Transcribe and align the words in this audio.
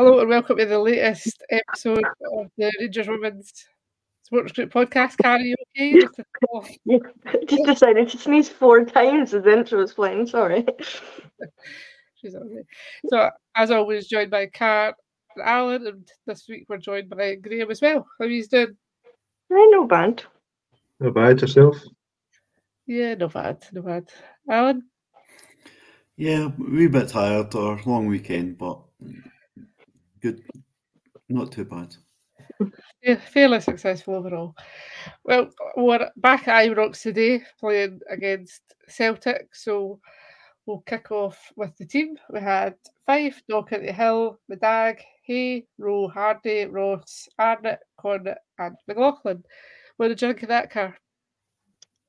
Hello 0.00 0.18
and 0.18 0.30
welcome 0.30 0.56
to 0.56 0.64
the 0.64 0.78
latest 0.78 1.42
episode 1.50 2.02
of 2.32 2.50
the 2.56 2.72
Rangers 2.80 3.06
Women's 3.06 3.52
Sports 4.22 4.52
Group 4.52 4.72
podcast. 4.72 5.18
Carrie, 5.18 5.54
you 5.54 5.56
okay? 5.76 6.72
yeah, 6.86 6.98
just 7.46 7.64
decided 7.64 8.08
to 8.08 8.16
sneeze 8.16 8.48
four 8.48 8.82
times 8.86 9.34
as 9.34 9.44
the 9.44 9.52
intro 9.52 9.78
was 9.78 9.92
playing. 9.92 10.26
Sorry. 10.26 10.64
She's 12.14 12.34
okay. 12.34 12.62
So, 13.10 13.28
as 13.54 13.70
always, 13.70 14.08
joined 14.08 14.30
by 14.30 14.46
Kar 14.46 14.94
and 15.36 15.46
Alan, 15.46 15.86
and 15.86 16.08
this 16.26 16.46
week 16.48 16.64
we're 16.70 16.78
joined 16.78 17.10
by 17.10 17.34
Graeme 17.34 17.70
as 17.70 17.82
well. 17.82 18.06
How 18.18 18.24
are 18.24 18.28
you 18.28 18.46
doing? 18.46 18.78
Eh, 19.52 19.54
I 19.54 19.68
know 19.70 19.86
bad. 19.86 20.22
Not 20.98 21.12
bad 21.12 21.42
yourself. 21.42 21.76
Yeah, 22.86 23.16
no 23.16 23.28
bad, 23.28 23.66
no 23.74 23.82
bad. 23.82 24.08
Alan? 24.48 24.82
Yeah, 26.16 26.46
a 26.46 26.48
wee 26.48 26.86
bit 26.86 27.10
tired 27.10 27.54
or 27.54 27.78
long 27.84 28.06
weekend, 28.06 28.56
but 28.56 28.80
good. 30.20 30.42
Not 31.28 31.52
too 31.52 31.64
bad. 31.64 31.94
Yeah, 33.02 33.16
fairly 33.16 33.60
successful 33.60 34.16
overall. 34.16 34.54
Well, 35.24 35.48
we're 35.76 36.10
back 36.16 36.48
at 36.48 36.66
Ibrox 36.66 37.00
today 37.00 37.42
playing 37.58 38.00
against 38.10 38.62
Celtic, 38.88 39.54
so 39.54 40.00
we'll 40.66 40.80
kick 40.80 41.10
off 41.10 41.38
with 41.56 41.76
the 41.78 41.86
team. 41.86 42.18
We 42.30 42.40
had 42.40 42.74
Fife, 43.06 43.42
the 43.48 43.92
Hill, 43.96 44.38
Middag, 44.50 44.98
Hay, 45.22 45.66
Rowe, 45.78 46.08
Hardy, 46.08 46.66
Ross, 46.66 47.28
Arnot, 47.40 47.78
Cornet, 47.96 48.38
and 48.58 48.76
McLaughlin. 48.86 49.42
What 49.96 50.08
did 50.08 50.20
you 50.20 50.28
think 50.28 50.42
of 50.42 50.48
that 50.48 50.70
Kar? 50.70 50.96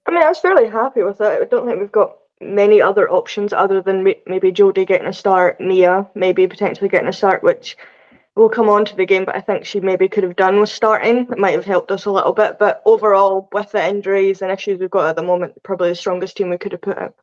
I 0.06 0.12
mean, 0.12 0.24
I 0.24 0.30
was 0.30 0.40
fairly 0.40 0.68
happy 0.68 1.04
with 1.04 1.22
it. 1.22 1.42
I 1.42 1.46
don't 1.46 1.68
think 1.68 1.80
we've 1.80 1.92
got 1.92 2.18
many 2.42 2.82
other 2.82 3.10
options 3.10 3.54
other 3.54 3.82
than 3.82 4.04
maybe 4.04 4.52
Jodie 4.52 4.88
getting 4.88 5.08
a 5.08 5.14
start, 5.14 5.62
Mia 5.62 6.10
maybe 6.16 6.48
potentially 6.48 6.90
getting 6.90 7.08
a 7.08 7.14
start, 7.14 7.44
which 7.44 7.78
will 8.36 8.50
come 8.50 8.70
on 8.70 8.86
to 8.86 8.96
the 8.96 9.06
game, 9.06 9.26
but 9.26 9.36
I 9.36 9.42
think 9.42 9.66
she 9.66 9.80
maybe 9.80 10.08
could 10.08 10.24
have 10.24 10.36
done 10.36 10.60
with 10.60 10.70
starting. 10.70 11.28
It 11.30 11.38
might 11.38 11.52
have 11.52 11.66
helped 11.66 11.92
us 11.92 12.06
a 12.06 12.12
little 12.12 12.34
bit, 12.34 12.58
but 12.60 12.82
overall, 12.86 13.50
with 13.52 13.72
the 13.72 13.86
injuries 13.86 14.42
and 14.42 14.52
issues 14.52 14.80
we've 14.80 14.90
got 14.90 15.10
at 15.10 15.16
the 15.16 15.24
moment, 15.24 15.62
probably 15.64 15.90
the 15.90 15.96
strongest 15.96 16.38
team 16.38 16.50
we 16.50 16.58
could 16.58 16.72
have 16.72 16.82
put 16.82 16.98
out. 16.98 17.16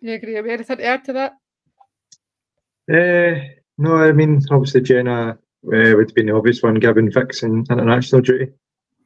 Yeah, 0.00 0.14
agree. 0.14 0.34
Have 0.34 0.46
anything 0.46 0.76
to 0.76 0.84
add 0.84 1.04
to 1.04 1.12
that? 1.14 1.32
Uh, 2.92 3.40
no, 3.78 3.96
I 3.96 4.12
mean, 4.12 4.42
obviously 4.50 4.80
Jenna 4.80 5.30
uh, 5.30 5.36
would 5.62 6.08
have 6.08 6.14
been 6.14 6.26
the 6.26 6.34
obvious 6.34 6.62
one, 6.62 6.74
given 6.74 7.10
Vix 7.10 7.42
and 7.42 7.66
international 7.70 8.20
duty. 8.20 8.52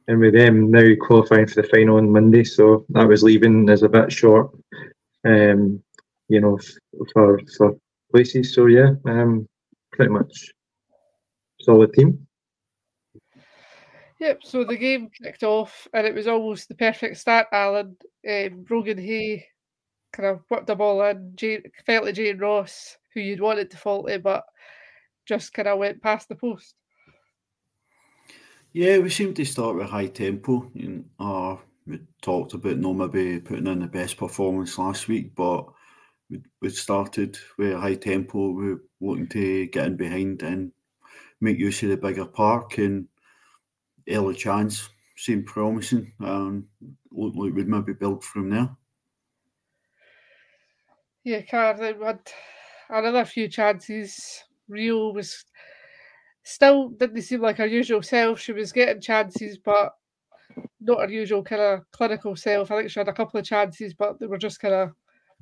And 0.09 0.19
with 0.19 0.33
them 0.33 0.71
now 0.71 0.95
qualifying 1.01 1.47
for 1.47 1.61
the 1.61 1.67
final 1.67 1.97
on 1.97 2.11
Monday, 2.11 2.43
so 2.45 2.85
that 2.89 3.07
was 3.07 3.23
leaving 3.23 3.69
as 3.69 3.83
a 3.83 3.89
bit 3.89 4.09
short, 4.09 4.51
um, 5.25 5.83
you 6.29 6.39
know, 6.39 6.57
for 7.13 7.41
for 7.57 7.77
places. 8.11 8.55
So 8.55 8.67
yeah, 8.67 8.91
um, 9.05 9.49
pretty 9.97 10.13
much 10.13 10.53
solid 11.59 11.91
team. 11.93 12.25
Yep, 14.19 14.39
so 14.43 14.63
the 14.63 14.77
game 14.77 15.09
kicked 15.09 15.43
off 15.43 15.87
and 15.93 16.07
it 16.07 16.13
was 16.13 16.27
almost 16.27 16.69
the 16.69 16.75
perfect 16.75 17.17
start, 17.17 17.47
Alan. 17.51 17.97
Um, 18.27 18.63
Brogan 18.63 18.97
Hay 18.97 19.45
kind 20.13 20.29
of 20.29 20.41
whipped 20.49 20.67
the 20.67 20.75
ball 20.75 21.03
in, 21.03 21.33
Jane, 21.35 21.63
felt 21.85 22.05
to 22.05 22.13
Jane 22.13 22.37
Ross, 22.39 22.97
who 23.13 23.21
you'd 23.21 23.41
wanted 23.41 23.69
to 23.71 23.77
fault 23.77 24.09
it, 24.09 24.23
but 24.23 24.43
just 25.27 25.53
kind 25.53 25.67
of 25.67 25.77
went 25.77 26.01
past 26.01 26.29
the 26.29 26.35
post. 26.35 26.73
Yeah, 28.73 28.99
we 28.99 29.09
seemed 29.09 29.35
to 29.35 29.45
start 29.45 29.75
with 29.75 29.89
high 29.89 30.07
tempo. 30.07 30.69
You 30.73 31.05
know, 31.19 31.25
uh, 31.25 31.57
we 31.85 31.99
talked 32.21 32.53
about 32.53 32.77
no 32.77 32.93
maybe 32.93 33.39
putting 33.39 33.67
in 33.67 33.79
the 33.79 33.87
best 33.87 34.17
performance 34.17 34.77
last 34.77 35.07
week, 35.07 35.35
but 35.35 35.67
we, 36.29 36.41
we 36.61 36.69
started 36.69 37.37
with 37.57 37.77
high 37.77 37.95
tempo. 37.95 38.49
We 38.49 38.73
were 38.73 38.83
wanting 38.99 39.27
to 39.29 39.67
get 39.67 39.87
in 39.87 39.97
behind 39.97 40.43
and 40.43 40.71
make 41.41 41.59
use 41.59 41.83
of 41.83 41.89
the 41.89 41.97
bigger 41.97 42.25
park 42.25 42.77
and 42.77 43.07
early 44.09 44.35
chance 44.35 44.89
seemed 45.15 45.45
promising. 45.45 46.13
Um, 46.19 46.67
looked 47.11 47.37
like 47.37 47.53
we'd 47.53 47.67
maybe 47.67 47.93
build 47.93 48.23
from 48.23 48.49
there. 48.49 48.69
Yeah, 51.23 51.41
Carl, 51.41 51.77
had 51.77 52.19
another 52.89 53.25
few 53.25 53.49
chances. 53.49 54.43
Rio 54.69 55.11
was 55.11 55.43
still 56.43 56.89
didn't 56.89 57.21
seem 57.21 57.41
like 57.41 57.57
her 57.57 57.65
usual 57.65 58.01
self. 58.01 58.39
She 58.39 58.53
was 58.53 58.71
getting 58.71 59.01
chances, 59.01 59.57
but 59.57 59.93
not 60.79 61.01
her 61.01 61.09
usual 61.09 61.43
kind 61.43 61.61
of 61.61 61.91
clinical 61.91 62.35
self. 62.35 62.71
I 62.71 62.77
think 62.77 62.91
she 62.91 62.99
had 62.99 63.09
a 63.09 63.13
couple 63.13 63.39
of 63.39 63.45
chances, 63.45 63.93
but 63.93 64.19
they 64.19 64.27
were 64.27 64.37
just 64.37 64.61
kind 64.61 64.73
of 64.73 64.91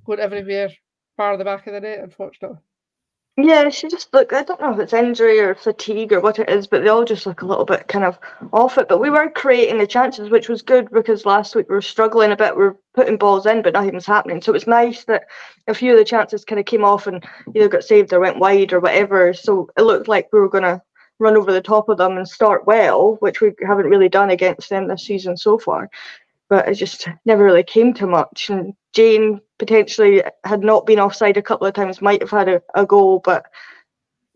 going 0.06 0.20
everywhere, 0.20 0.72
bar 1.18 1.38
the 1.38 1.44
back 1.44 1.68
of 1.68 1.74
the 1.74 1.82
net, 1.82 2.00
unfortunately. 2.00 2.60
Yeah, 3.38 3.70
she 3.70 3.90
just 3.90 4.14
look. 4.14 4.32
I 4.32 4.44
don't 4.44 4.62
know 4.62 4.72
if 4.72 4.80
it's 4.80 4.94
injury 4.94 5.42
or 5.42 5.56
fatigue 5.56 6.14
or 6.14 6.22
what 6.22 6.40
it 6.40 6.50
is, 6.50 6.68
but 6.68 6.84
they 6.84 6.88
all 6.88 7.04
just 7.04 7.26
look 7.26 7.42
a 7.42 7.46
little 7.46 7.66
bit 7.66 7.90
kind 7.90 8.06
of 8.06 8.18
off 8.54 8.78
it. 8.78 8.88
But 8.88 9.02
we 9.02 9.10
were 9.10 9.30
creating 9.30 9.78
the 9.78 9.86
chances, 9.86 10.30
which 10.30 10.48
was 10.48 10.62
good 10.62 10.90
because 10.90 11.26
last 11.26 11.54
week 11.54 11.68
we 11.68 11.76
were 11.76 11.82
struggling 11.82 12.32
a 12.32 12.38
bit. 12.38 12.56
We 12.56 12.64
are 12.64 12.78
putting 12.94 13.18
balls 13.18 13.46
in, 13.46 13.62
but 13.62 13.74
nothing 13.74 13.94
was 13.94 14.06
happening. 14.06 14.42
So 14.42 14.52
it 14.52 14.54
was 14.54 14.68
nice 14.68 15.04
that 15.06 15.26
a 15.68 15.74
few 15.74 15.92
of 15.92 15.98
the 15.98 16.06
chances 16.06 16.46
kind 16.46 16.60
of 16.60 16.66
came 16.66 16.86
off 16.86 17.08
and 17.08 17.26
either 17.54 17.68
got 17.68 17.84
saved 17.84 18.14
or 18.14 18.22
went 18.22 18.40
wide 18.40 18.72
or 18.72 18.80
whatever. 18.80 19.34
So 19.34 19.70
it 19.78 19.82
looked 19.82 20.08
like 20.08 20.30
we 20.32 20.40
were 20.40 20.48
going 20.48 20.64
to 20.64 20.82
run 21.20 21.36
over 21.36 21.52
the 21.52 21.62
top 21.62 21.90
of 21.90 21.98
them 21.98 22.16
and 22.16 22.28
start 22.28 22.66
well, 22.66 23.16
which 23.20 23.42
we 23.42 23.52
haven't 23.68 23.90
really 23.90 24.10
done 24.10 24.30
against 24.30 24.70
them 24.70 24.88
this 24.88 25.04
season 25.04 25.36
so 25.36 25.58
far. 25.58 25.90
But 26.48 26.70
it 26.70 26.76
just 26.76 27.10
never 27.26 27.44
really 27.44 27.64
came 27.64 27.94
to 27.96 28.08
much. 28.08 28.50
And 28.50 28.76
Jane 28.96 29.42
potentially 29.60 30.24
had 30.46 30.64
not 30.64 30.86
been 30.86 31.00
offside 31.00 31.36
a 31.36 31.42
couple 31.42 31.68
of 31.68 31.74
times, 31.74 32.02
might 32.02 32.22
have 32.22 32.32
had 32.32 32.48
a, 32.48 32.62
a 32.76 32.86
goal, 32.86 33.20
but 33.20 33.46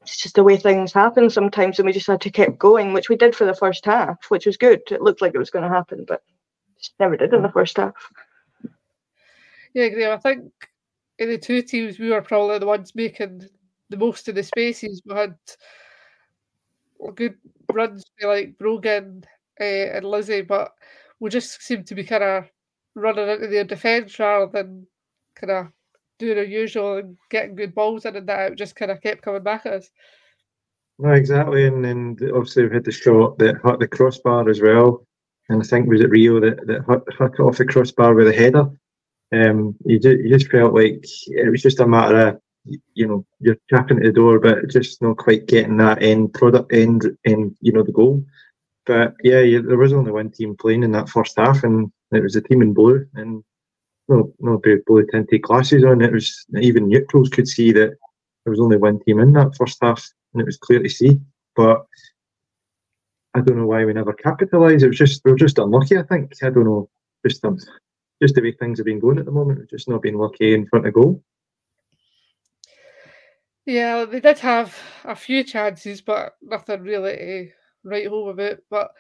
it's 0.01 0.17
just 0.17 0.35
the 0.35 0.43
way 0.43 0.57
things 0.57 0.91
happen 0.91 1.29
sometimes, 1.29 1.79
and 1.79 1.85
we 1.85 1.93
just 1.93 2.07
had 2.07 2.19
to 2.21 2.29
keep 2.29 2.57
going, 2.59 2.91
which 2.91 3.07
we 3.07 3.15
did 3.15 3.35
for 3.35 3.45
the 3.45 3.55
first 3.55 3.85
half, 3.85 4.17
which 4.29 4.45
was 4.45 4.57
good. 4.57 4.81
It 4.91 5.01
looked 5.01 5.21
like 5.21 5.33
it 5.33 5.39
was 5.39 5.49
going 5.49 5.63
to 5.63 5.73
happen, 5.73 6.03
but 6.05 6.23
just 6.77 6.93
never 6.99 7.15
did 7.15 7.33
in 7.33 7.41
the 7.41 7.49
first 7.49 7.77
half. 7.77 7.93
Yeah, 9.73 10.13
I 10.13 10.17
think 10.17 10.51
in 11.19 11.29
the 11.29 11.37
two 11.37 11.61
teams, 11.61 11.97
we 11.97 12.09
were 12.09 12.21
probably 12.21 12.59
the 12.59 12.65
ones 12.65 12.93
making 12.95 13.47
the 13.89 13.97
most 13.97 14.27
of 14.27 14.35
the 14.35 14.43
spaces. 14.43 15.01
We 15.05 15.15
had 15.15 15.35
good 17.15 17.35
runs 17.71 18.03
like 18.21 18.57
Brogan 18.57 19.23
uh, 19.59 19.63
and 19.63 20.05
Lizzie, 20.05 20.41
but 20.41 20.73
we 21.21 21.29
just 21.29 21.61
seemed 21.61 21.87
to 21.87 21.95
be 21.95 22.03
kind 22.03 22.23
of 22.23 22.45
running 22.99 23.29
into 23.29 23.47
their 23.47 23.63
defence 23.63 24.17
rather 24.19 24.51
than 24.51 24.87
kind 25.35 25.51
of 25.51 25.67
doing 26.19 26.37
our 26.37 26.43
usual 26.43 26.97
and 26.97 27.17
getting 27.29 27.55
good 27.55 27.73
balls 27.73 28.05
in 28.05 28.15
and 28.15 28.27
that 28.27 28.55
just 28.57 28.75
kind 28.75 28.91
of 28.91 29.01
kept 29.01 29.21
coming 29.21 29.43
back 29.43 29.65
at 29.65 29.73
us. 29.73 29.89
No, 30.99 31.11
exactly, 31.11 31.65
and 31.65 31.83
then 31.83 32.17
obviously 32.35 32.67
we 32.67 32.73
had 32.73 32.83
the 32.83 32.91
shot 32.91 33.37
that 33.39 33.55
hit 33.63 33.79
the 33.79 33.87
crossbar 33.87 34.49
as 34.49 34.61
well, 34.61 35.07
and 35.47 35.61
I 35.61 35.65
think 35.65 35.87
was 35.87 36.01
it 36.01 36.09
Rio 36.09 36.41
that 36.41 36.67
that 36.67 36.83
hit, 36.89 37.17
hit 37.17 37.39
off 37.39 37.57
the 37.57 37.65
crossbar 37.65 38.13
with 38.13 38.27
a 38.27 38.33
header. 38.33 38.69
Um, 39.31 39.75
you 39.85 39.97
just, 39.97 40.19
you 40.19 40.29
just 40.29 40.51
felt 40.51 40.73
like 40.73 41.05
it 41.27 41.49
was 41.49 41.61
just 41.61 41.79
a 41.79 41.87
matter 41.87 42.27
of 42.27 42.41
you 42.93 43.07
know 43.07 43.25
you're 43.39 43.57
tapping 43.69 43.97
at 43.99 44.03
the 44.03 44.11
door, 44.11 44.39
but 44.39 44.69
just 44.69 45.01
not 45.01 45.15
quite 45.15 45.47
getting 45.47 45.77
that 45.77 46.03
end 46.03 46.33
product 46.33 46.73
end 46.73 47.05
and 47.23 47.55
you 47.61 47.71
know 47.71 47.83
the 47.83 47.93
goal. 47.93 48.25
But 48.85 49.13
yeah, 49.23 49.39
yeah, 49.39 49.59
there 49.65 49.77
was 49.77 49.93
only 49.93 50.11
one 50.11 50.31
team 50.31 50.57
playing 50.57 50.83
in 50.83 50.91
that 50.91 51.07
first 51.07 51.37
half, 51.37 51.63
and 51.63 51.93
it 52.11 52.23
was 52.23 52.35
a 52.35 52.41
team 52.41 52.61
in 52.61 52.73
blue, 52.73 53.05
and 53.15 53.43
no, 54.07 54.33
no 54.39 54.61
blue 54.85 55.05
tinted 55.11 55.41
glasses 55.41 55.83
on. 55.83 56.01
It 56.01 56.11
was 56.11 56.45
even 56.59 56.89
neutrals 56.89 57.29
could 57.29 57.47
see 57.47 57.71
that 57.73 57.95
there 58.43 58.51
was 58.51 58.59
only 58.59 58.77
one 58.77 58.99
team 59.01 59.19
in 59.19 59.33
that 59.33 59.55
first 59.55 59.77
half, 59.81 60.07
and 60.33 60.41
it 60.41 60.45
was 60.45 60.57
clear 60.57 60.81
to 60.81 60.89
see. 60.89 61.19
But 61.55 61.85
I 63.35 63.41
don't 63.41 63.57
know 63.57 63.67
why 63.67 63.85
we 63.85 63.93
never 63.93 64.13
capitalised. 64.13 64.83
It 64.83 64.87
was 64.87 64.97
just 64.97 65.21
we 65.23 65.31
were 65.31 65.37
just 65.37 65.59
unlucky. 65.59 65.97
I 65.97 66.03
think 66.03 66.33
I 66.41 66.49
don't 66.49 66.65
know, 66.65 66.89
just 67.25 67.45
um, 67.45 67.57
just 68.21 68.35
the 68.35 68.41
way 68.41 68.51
things 68.51 68.79
have 68.79 68.85
been 68.85 68.99
going 68.99 69.19
at 69.19 69.25
the 69.25 69.31
moment. 69.31 69.59
We've 69.59 69.69
just 69.69 69.87
not 69.87 70.01
been 70.01 70.15
lucky 70.15 70.53
in 70.53 70.67
front 70.67 70.87
of 70.87 70.93
goal. 70.93 71.23
Yeah, 73.65 74.05
they 74.05 74.19
did 74.19 74.39
have 74.39 74.75
a 75.03 75.15
few 75.15 75.43
chances, 75.43 76.01
but 76.01 76.35
nothing 76.41 76.81
really 76.81 77.15
to 77.15 77.49
write 77.83 78.07
home 78.07 78.29
about. 78.29 78.57
But 78.71 78.91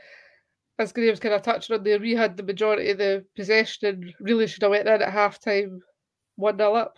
as 0.79 0.93
Graeme's 0.93 1.19
kind 1.19 1.35
of 1.35 1.41
touched 1.41 1.69
on 1.71 1.83
there, 1.83 1.99
we 1.99 2.15
had 2.15 2.37
the 2.37 2.43
majority 2.43 2.89
of 2.89 2.97
the 2.97 3.25
possession 3.35 3.87
and 3.87 4.13
really 4.19 4.47
should 4.47 4.63
have 4.63 4.71
went 4.71 4.87
in 4.87 5.01
at 5.01 5.13
half 5.13 5.39
time 5.39 5.81
1 6.37 6.57
0 6.57 6.73
up. 6.73 6.97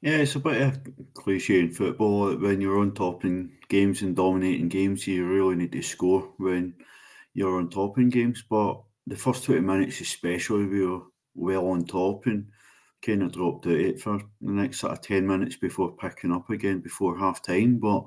Yeah, 0.00 0.18
it's 0.18 0.36
a 0.36 0.40
bit 0.40 0.62
of 0.62 0.80
cliche 1.14 1.60
in 1.60 1.72
football 1.72 2.26
that 2.26 2.40
when 2.40 2.60
you're 2.60 2.78
on 2.78 2.94
top 2.94 3.24
in 3.24 3.52
games 3.68 4.02
and 4.02 4.16
dominating 4.16 4.68
games, 4.68 5.06
you 5.06 5.26
really 5.26 5.56
need 5.56 5.72
to 5.72 5.82
score 5.82 6.32
when 6.38 6.74
you're 7.34 7.58
on 7.58 7.68
top 7.68 7.98
in 7.98 8.08
games. 8.08 8.44
But 8.48 8.80
the 9.06 9.16
first 9.16 9.44
20 9.44 9.60
minutes, 9.60 10.00
especially, 10.00 10.66
we 10.66 10.86
were 10.86 11.00
well 11.34 11.66
on 11.66 11.84
top 11.84 12.26
and 12.26 12.46
kind 13.02 13.22
of 13.22 13.32
dropped 13.32 13.66
out 13.66 13.72
it 13.72 14.00
for 14.00 14.18
the 14.40 14.52
next 14.52 14.80
sort 14.80 14.92
of 14.92 15.00
10 15.00 15.26
minutes 15.26 15.56
before 15.56 15.96
picking 15.96 16.32
up 16.32 16.48
again 16.48 16.78
before 16.78 17.18
half 17.18 17.42
time. 17.42 17.78
But 17.78 18.06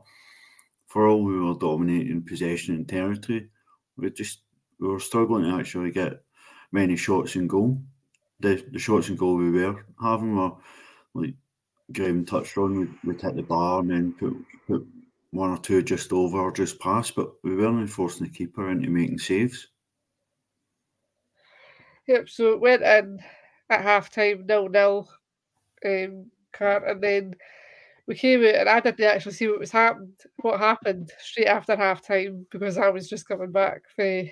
for 0.87 1.07
all 1.07 1.23
we 1.23 1.37
were 1.37 1.55
dominating 1.55 2.23
possession 2.23 2.75
and 2.75 2.87
territory, 2.87 3.49
we 3.97 4.09
just 4.11 4.41
we 4.79 4.87
were 4.87 4.99
struggling 4.99 5.43
to 5.43 5.59
actually 5.59 5.91
get 5.91 6.23
many 6.71 6.95
shots 6.95 7.35
in 7.35 7.47
goal. 7.47 7.81
The 8.39 8.63
the 8.71 8.79
shots 8.79 9.09
in 9.09 9.15
goal 9.15 9.35
we 9.35 9.51
were 9.51 9.85
having 10.01 10.35
were 10.35 10.51
like 11.13 11.35
Graeme 11.91 12.25
touched 12.25 12.57
on, 12.57 12.79
we'd, 12.79 12.93
we'd 13.03 13.21
hit 13.21 13.35
the 13.35 13.43
bar 13.43 13.79
and 13.81 13.91
then 13.91 14.13
put, 14.13 14.33
put 14.67 14.87
one 15.31 15.49
or 15.49 15.57
two 15.57 15.81
just 15.81 16.11
over 16.11 16.39
or 16.39 16.51
just 16.51 16.79
past, 16.79 17.15
but 17.15 17.31
we 17.43 17.55
weren't 17.55 17.89
forcing 17.89 18.27
the 18.27 18.33
keeper 18.33 18.69
into 18.69 18.89
making 18.89 19.17
saves. 19.17 19.67
Yep, 22.07 22.29
so 22.29 22.53
it 22.53 22.59
went 22.59 22.83
in 22.83 23.19
at 23.69 23.81
half 23.81 24.09
time, 24.09 24.45
nil 24.45 24.69
nil, 24.69 25.09
um, 25.85 26.31
Kar, 26.51 26.85
and 26.85 27.01
then 27.01 27.35
we 28.07 28.15
came 28.15 28.43
out 28.43 28.55
and 28.55 28.69
I 28.69 28.79
didn't 28.79 29.01
actually 29.01 29.33
see 29.33 29.47
what 29.47 29.59
was 29.59 29.71
happened, 29.71 30.13
what 30.41 30.59
happened 30.59 31.11
straight 31.19 31.47
after 31.47 31.75
half 31.75 32.05
time 32.05 32.45
because 32.51 32.77
I 32.77 32.89
was 32.89 33.09
just 33.09 33.27
coming 33.27 33.51
back 33.51 33.83
for 33.95 34.23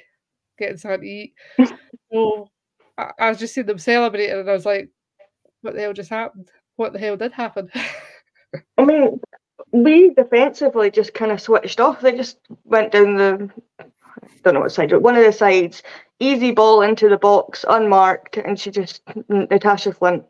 getting 0.57 0.77
something 0.77 1.01
to 1.01 1.07
eat. 1.07 1.33
so 2.11 2.49
I, 2.97 3.11
I 3.19 3.29
was 3.29 3.39
just 3.39 3.53
seeing 3.53 3.67
them 3.67 3.77
celebrating 3.77 4.39
and 4.39 4.49
I 4.49 4.53
was 4.53 4.65
like, 4.65 4.89
what 5.61 5.75
the 5.75 5.81
hell 5.81 5.93
just 5.93 6.09
happened? 6.09 6.49
What 6.75 6.93
the 6.93 6.99
hell 6.99 7.17
did 7.17 7.31
happen? 7.31 7.69
I 8.77 8.85
mean, 8.85 9.19
we 9.71 10.13
defensively 10.13 10.91
just 10.91 11.13
kind 11.13 11.31
of 11.31 11.41
switched 11.41 11.79
off. 11.79 12.01
They 12.01 12.15
just 12.15 12.39
went 12.63 12.91
down 12.91 13.15
the, 13.15 13.49
I 13.79 13.85
don't 14.43 14.53
know 14.53 14.61
what 14.61 14.71
side, 14.71 14.89
but 14.89 15.01
one 15.01 15.15
of 15.15 15.23
the 15.23 15.31
sides, 15.31 15.83
easy 16.19 16.51
ball 16.51 16.81
into 16.81 17.09
the 17.09 17.17
box, 17.17 17.65
unmarked, 17.67 18.37
and 18.37 18.59
she 18.59 18.71
just, 18.71 19.03
Natasha 19.27 19.93
Flint 19.93 20.23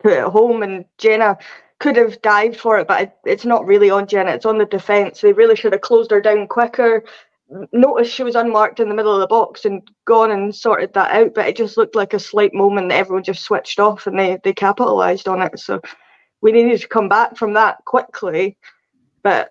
put 0.00 0.12
it 0.12 0.24
home, 0.24 0.62
and 0.62 0.84
Jenna 0.98 1.38
could 1.82 1.96
have 1.96 2.22
dived 2.22 2.56
for 2.56 2.78
it, 2.78 2.88
but 2.88 3.18
it's 3.26 3.44
not 3.44 3.66
really 3.66 3.90
on 3.90 4.06
Jenna, 4.06 4.32
it's 4.32 4.46
on 4.46 4.58
the 4.58 4.64
defence. 4.64 5.20
They 5.20 5.32
really 5.32 5.56
should 5.56 5.72
have 5.72 5.82
closed 5.82 6.10
her 6.10 6.20
down 6.20 6.46
quicker. 6.46 7.04
Noticed 7.72 8.14
she 8.14 8.22
was 8.22 8.36
unmarked 8.36 8.80
in 8.80 8.88
the 8.88 8.94
middle 8.94 9.14
of 9.14 9.20
the 9.20 9.26
box 9.26 9.64
and 9.66 9.82
gone 10.06 10.30
and 10.30 10.54
sorted 10.54 10.94
that 10.94 11.12
out, 11.12 11.34
but 11.34 11.46
it 11.48 11.56
just 11.56 11.76
looked 11.76 11.96
like 11.96 12.14
a 12.14 12.18
slight 12.18 12.54
moment 12.54 12.88
that 12.88 12.98
everyone 12.98 13.24
just 13.24 13.42
switched 13.42 13.78
off 13.78 14.06
and 14.06 14.18
they, 14.18 14.38
they 14.44 14.54
capitalised 14.54 15.28
on 15.28 15.42
it. 15.42 15.58
So 15.58 15.80
we 16.40 16.52
needed 16.52 16.80
to 16.80 16.88
come 16.88 17.08
back 17.08 17.36
from 17.36 17.54
that 17.54 17.84
quickly 17.84 18.56
but 19.22 19.50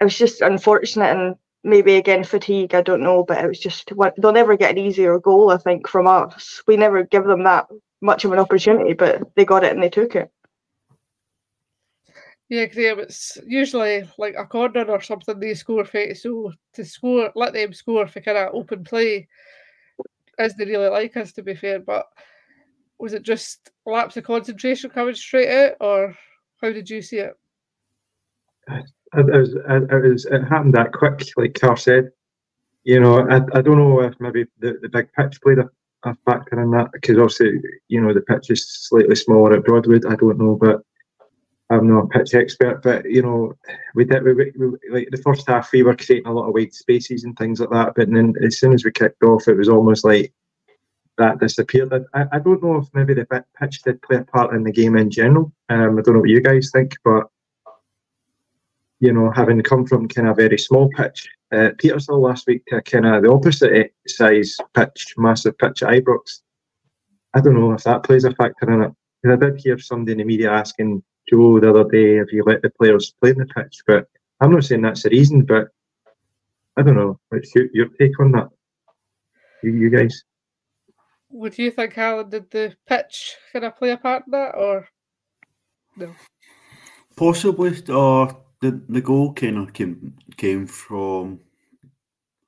it 0.00 0.04
was 0.04 0.16
just 0.16 0.40
unfortunate 0.40 1.16
and 1.16 1.36
maybe 1.62 1.96
again 1.96 2.24
fatigue. 2.24 2.74
I 2.74 2.82
don't 2.82 3.02
know, 3.02 3.24
but 3.24 3.42
it 3.42 3.48
was 3.48 3.58
just 3.58 3.90
they'll 4.18 4.32
never 4.32 4.56
get 4.56 4.72
an 4.72 4.78
easier 4.78 5.18
goal. 5.18 5.50
I 5.50 5.58
think 5.58 5.88
from 5.88 6.06
us, 6.06 6.62
we 6.66 6.76
never 6.76 7.04
give 7.04 7.24
them 7.24 7.44
that 7.44 7.66
much 8.00 8.24
of 8.24 8.32
an 8.32 8.38
opportunity, 8.38 8.92
but 8.92 9.22
they 9.34 9.44
got 9.44 9.64
it 9.64 9.72
and 9.72 9.82
they 9.82 9.88
took 9.88 10.16
it. 10.16 10.30
Yeah, 12.54 12.66
Graeme, 12.66 13.00
it's 13.00 13.36
usually 13.44 14.08
like 14.16 14.36
a 14.38 14.44
corner 14.44 14.84
or 14.84 15.00
something 15.00 15.40
they 15.40 15.54
score 15.54 15.84
for. 15.84 16.14
So 16.14 16.52
to 16.74 16.84
score, 16.84 17.32
let 17.34 17.52
them 17.52 17.72
score 17.72 18.06
for 18.06 18.20
kind 18.20 18.38
of 18.38 18.54
open 18.54 18.84
play, 18.84 19.26
as 20.38 20.54
they 20.54 20.64
really 20.64 20.86
like 20.86 21.16
us, 21.16 21.32
to 21.32 21.42
be 21.42 21.56
fair. 21.56 21.80
But 21.80 22.06
was 22.96 23.12
it 23.12 23.24
just 23.24 23.72
lapse 23.84 24.16
of 24.18 24.22
concentration 24.22 24.90
coming 24.90 25.16
straight 25.16 25.48
out, 25.48 25.72
or 25.80 26.16
how 26.60 26.70
did 26.70 26.88
you 26.88 27.02
see 27.02 27.16
it? 27.16 27.36
it, 28.68 28.84
was, 29.16 29.54
it, 29.54 30.08
was, 30.12 30.24
it 30.26 30.44
happened 30.44 30.74
that 30.74 30.92
quick, 30.92 31.24
like 31.36 31.58
Carl 31.60 31.76
said. 31.76 32.12
You 32.84 33.00
know, 33.00 33.28
I, 33.28 33.38
I 33.52 33.62
don't 33.62 33.78
know 33.78 34.00
if 34.02 34.14
maybe 34.20 34.44
the, 34.60 34.78
the 34.80 34.88
big 34.88 35.12
pitch 35.14 35.40
played 35.42 35.58
a, 35.58 35.68
a 36.04 36.14
factor 36.24 36.62
in 36.62 36.70
that 36.70 36.92
because 36.92 37.16
obviously, 37.16 37.60
you 37.88 38.00
know, 38.00 38.14
the 38.14 38.20
pitch 38.20 38.48
is 38.50 38.64
slightly 38.86 39.16
smaller 39.16 39.54
at 39.54 39.64
Broadwood. 39.64 40.06
I 40.06 40.14
don't 40.14 40.38
know, 40.38 40.54
but 40.54 40.82
I'm 41.70 41.88
not 41.88 42.04
a 42.04 42.06
pitch 42.08 42.34
expert. 42.34 42.82
But 42.82 43.04
you 43.04 43.22
know, 43.22 43.54
we 43.94 44.04
did 44.04 44.22
we, 44.22 44.34
we, 44.34 44.50
like 44.90 45.08
the 45.10 45.22
first 45.24 45.46
half 45.46 45.72
we 45.72 45.82
were 45.82 45.96
creating 45.96 46.26
a 46.26 46.32
lot 46.32 46.48
of 46.48 46.54
wide 46.54 46.74
spaces 46.74 47.24
and 47.24 47.36
things 47.36 47.60
like 47.60 47.70
that. 47.70 47.94
But 47.96 48.10
then 48.10 48.34
as 48.44 48.58
soon 48.58 48.72
as 48.72 48.84
we 48.84 48.92
kicked 48.92 49.22
off, 49.22 49.48
it 49.48 49.56
was 49.56 49.68
almost 49.68 50.04
like 50.04 50.32
that 51.18 51.38
disappeared. 51.38 51.92
I, 52.12 52.24
I 52.32 52.38
don't 52.38 52.62
know 52.62 52.76
if 52.76 52.88
maybe 52.92 53.14
the 53.14 53.44
pitch 53.60 53.82
did 53.82 54.02
play 54.02 54.18
a 54.18 54.24
part 54.24 54.54
in 54.54 54.64
the 54.64 54.72
game 54.72 54.96
in 54.96 55.10
general. 55.10 55.52
Um, 55.68 55.98
I 55.98 56.02
don't 56.02 56.14
know 56.14 56.20
what 56.20 56.28
you 56.28 56.40
guys 56.40 56.70
think, 56.72 56.94
but 57.04 57.28
you 59.00 59.12
know, 59.12 59.30
having 59.30 59.62
come 59.62 59.86
from 59.86 60.08
kind 60.08 60.28
of 60.28 60.38
a 60.38 60.42
very 60.42 60.58
small 60.58 60.88
pitch 60.90 61.28
uh, 61.52 61.70
Petershill 61.78 62.20
last 62.20 62.46
week 62.46 62.64
to 62.66 62.82
kind 62.82 63.06
of 63.06 63.22
the 63.22 63.30
opposite 63.30 63.94
size 64.06 64.56
pitch, 64.74 65.14
massive 65.16 65.56
pitch 65.58 65.82
at 65.82 65.90
Ibrox. 65.90 66.40
I 67.34 67.40
don't 67.40 67.54
know 67.54 67.72
if 67.72 67.84
that 67.84 68.02
plays 68.02 68.24
a 68.24 68.34
factor 68.34 68.70
in 68.72 68.82
it. 68.82 68.92
I 69.26 69.36
did 69.36 69.60
hear 69.60 69.78
somebody 69.78 70.12
in 70.12 70.18
the 70.18 70.24
media 70.24 70.50
asking 70.50 71.02
Joe 71.28 71.60
the 71.60 71.70
other 71.70 71.84
day 71.84 72.18
if 72.18 72.32
you 72.32 72.42
let 72.44 72.62
the 72.62 72.70
players 72.70 73.14
play 73.20 73.30
in 73.30 73.38
the 73.38 73.46
pitch, 73.46 73.82
but 73.86 74.08
I'm 74.40 74.52
not 74.52 74.64
saying 74.64 74.82
that's 74.82 75.02
the 75.02 75.10
reason, 75.10 75.42
but 75.42 75.68
I 76.76 76.82
don't 76.82 76.96
know. 76.96 77.18
What's 77.28 77.54
your, 77.54 77.66
your 77.72 77.88
take 77.98 78.18
on 78.20 78.32
that? 78.32 78.48
You, 79.62 79.72
you 79.72 79.90
guys? 79.90 80.24
Would 81.30 81.58
you 81.58 81.70
think, 81.70 81.96
Alan, 81.98 82.28
did 82.28 82.50
the 82.50 82.76
pitch 82.86 83.36
kind 83.52 83.64
of 83.64 83.76
play 83.76 83.90
a 83.90 83.96
part 83.96 84.24
in 84.26 84.32
that, 84.32 84.54
or 84.54 84.88
no? 85.96 86.14
Possibly, 87.16 87.72
or 87.88 88.36
the 88.60 88.80
the 88.88 89.00
goal 89.00 89.32
kind 89.32 89.58
of 89.58 89.72
came 89.72 90.14
came 90.36 90.66
from 90.66 91.40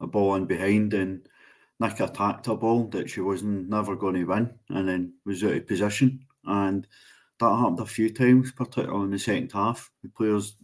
a 0.01 0.07
ball 0.07 0.35
in 0.35 0.47
behind 0.47 0.95
and 0.95 1.29
Nick 1.79 2.01
attacked 2.01 2.49
a 2.49 2.55
ball 2.55 2.87
that 2.89 3.11
she 3.11 3.21
wasn't 3.21 3.69
never 3.69 3.97
going 3.97 4.15
to 4.15 4.25
win 4.25 4.55
and 4.71 4.89
then 4.89 5.13
was 5.25 5.45
out 5.45 5.53
of 5.53 5.67
position 5.67 6.25
and 6.45 6.87
that 7.39 7.57
happened 7.57 7.81
a 7.81 7.87
few 7.87 8.13
times, 8.13 8.53
particularly 8.53 9.05
in 9.05 9.11
the 9.11 9.19
second 9.19 9.53
half. 9.53 9.91
The 10.03 10.09
players 10.09 10.57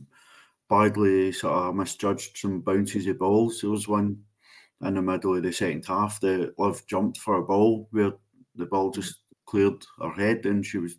badly 0.68 1.32
sort 1.32 1.54
of 1.54 1.74
misjudged 1.74 2.38
some 2.38 2.60
bounces 2.60 3.06
of 3.06 3.18
balls. 3.18 3.60
There 3.60 3.70
was 3.70 3.88
one 3.88 4.22
in 4.84 4.94
the 4.94 5.02
middle 5.02 5.36
of 5.36 5.42
the 5.42 5.52
second 5.52 5.84
half 5.86 6.20
that 6.20 6.54
Liv 6.58 6.82
jumped 6.86 7.18
for 7.18 7.36
a 7.36 7.42
ball 7.42 7.88
where 7.90 8.12
the 8.56 8.66
ball 8.66 8.90
just 8.90 9.16
cleared 9.46 9.84
her 10.00 10.12
head 10.12 10.46
and 10.46 10.64
she 10.64 10.78
was 10.78 10.96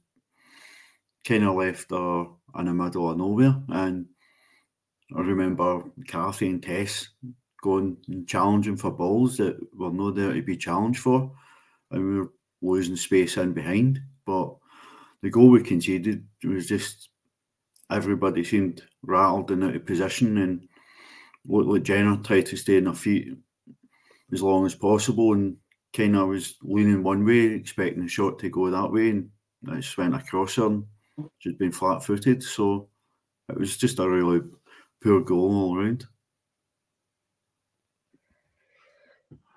kind 1.26 1.44
of 1.44 1.56
left 1.56 1.90
her 1.92 2.26
in 2.60 2.66
the 2.66 2.74
middle 2.74 3.10
of 3.10 3.18
nowhere. 3.18 3.56
And 3.70 4.06
I 5.16 5.22
remember 5.22 5.84
Kathy 6.08 6.50
and 6.50 6.62
Tess 6.62 7.10
going 7.62 7.98
and 8.10 8.28
challenging 8.28 8.78
for 8.78 8.92
balls 8.92 9.38
that 9.38 9.58
were 9.76 9.92
not 9.92 10.16
there 10.16 10.34
to 10.34 10.42
be 10.42 10.58
challenged 10.58 11.00
for, 11.00 11.32
and 11.92 12.08
we 12.08 12.20
were 12.20 12.32
losing 12.62 12.96
space 12.96 13.38
in 13.38 13.54
behind. 13.54 14.02
But 14.26 14.56
the 15.24 15.30
goal 15.32 15.50
we 15.50 15.64
conceded 15.64 16.28
was 16.44 16.68
just 16.68 17.10
everybody 17.90 18.44
seemed 18.44 18.84
rattled 19.02 19.50
and 19.52 19.64
out 19.64 19.76
of 19.76 19.86
position, 19.86 20.38
and 20.38 20.68
looked 21.48 21.70
like 21.70 21.84
Jenna 21.84 22.22
tried 22.22 22.46
to 22.48 22.58
stay 22.58 22.78
on 22.78 22.86
her 22.86 22.94
feet 22.94 23.30
as 24.32 24.44
long 24.44 24.66
as 24.66 24.76
possible, 24.76 25.34
and 25.34 25.58
kind 25.94 26.16
of 26.16 26.28
was 26.28 26.56
leaning 26.62 27.04
one 27.04 27.26
way, 27.26 27.46
expecting 27.46 28.04
the 28.04 28.10
shot 28.10 28.38
to 28.40 28.50
go 28.50 28.70
that 28.70 28.92
way, 28.92 29.10
and 29.10 29.30
I 29.72 29.78
just 29.78 29.98
went 29.98 30.14
across 30.14 30.56
her. 30.56 30.66
And 30.66 30.86
she'd 31.40 31.58
been 31.58 31.72
flat-footed, 31.72 32.44
so 32.44 32.90
it 33.48 33.58
was 33.58 33.78
just 33.78 34.00
a 34.00 34.10
really 34.10 34.42
poor 35.04 35.22
goal 35.22 35.56
all 35.56 35.78
round. 35.78 36.06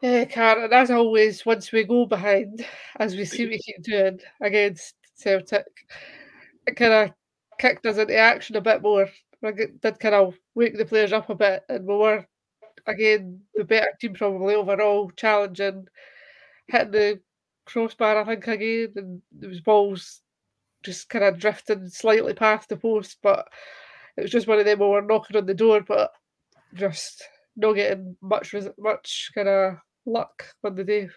Yeah, 0.02 0.26
Karen, 0.26 0.72
as 0.72 0.90
always, 0.90 1.46
once 1.46 1.72
we 1.72 1.82
go 1.82 2.04
behind, 2.06 2.64
as 3.00 3.16
we 3.16 3.24
see 3.24 3.46
we 3.46 3.58
keep 3.58 3.82
doing 3.82 4.20
against 4.42 4.94
Celtic, 5.16 5.66
it 6.66 6.76
kind 6.76 6.92
of 6.92 7.10
kicked 7.58 7.86
us 7.86 7.98
into 7.98 8.16
action 8.16 8.56
a 8.56 8.60
bit 8.60 8.82
more. 8.82 9.08
It 9.42 9.80
did 9.80 10.00
kind 10.00 10.14
of 10.14 10.34
wake 10.54 10.76
the 10.76 10.84
players 10.84 11.12
up 11.12 11.30
a 11.30 11.34
bit, 11.34 11.62
and 11.68 11.86
we 11.86 11.94
were, 11.94 12.26
again, 12.86 13.40
the 13.54 13.64
better 13.64 13.90
team 14.00 14.14
probably 14.14 14.54
overall, 14.54 15.10
challenging, 15.16 15.86
hitting 16.68 16.90
the 16.90 17.20
crossbar, 17.66 18.18
I 18.18 18.24
think, 18.24 18.46
again, 18.46 18.92
and 18.96 19.22
was 19.48 19.60
balls 19.60 20.22
just 20.82 21.08
kind 21.08 21.24
of 21.24 21.38
drifting 21.38 21.88
slightly 21.88 22.34
past 22.34 22.68
the 22.68 22.76
post, 22.76 23.18
but 23.22 23.48
it 24.16 24.22
was 24.22 24.30
just 24.30 24.46
one 24.46 24.58
of 24.58 24.64
them 24.64 24.78
where 24.78 24.88
we're 24.88 25.00
knocking 25.00 25.36
on 25.36 25.46
the 25.46 25.54
door, 25.54 25.80
but 25.80 26.12
just 26.74 27.24
not 27.56 27.72
getting 27.74 28.16
much 28.22 28.54
much 28.78 29.30
kind 29.34 29.48
of 29.48 29.76
luck 30.06 30.44
on 30.64 30.74
the 30.74 30.84
day. 30.84 31.08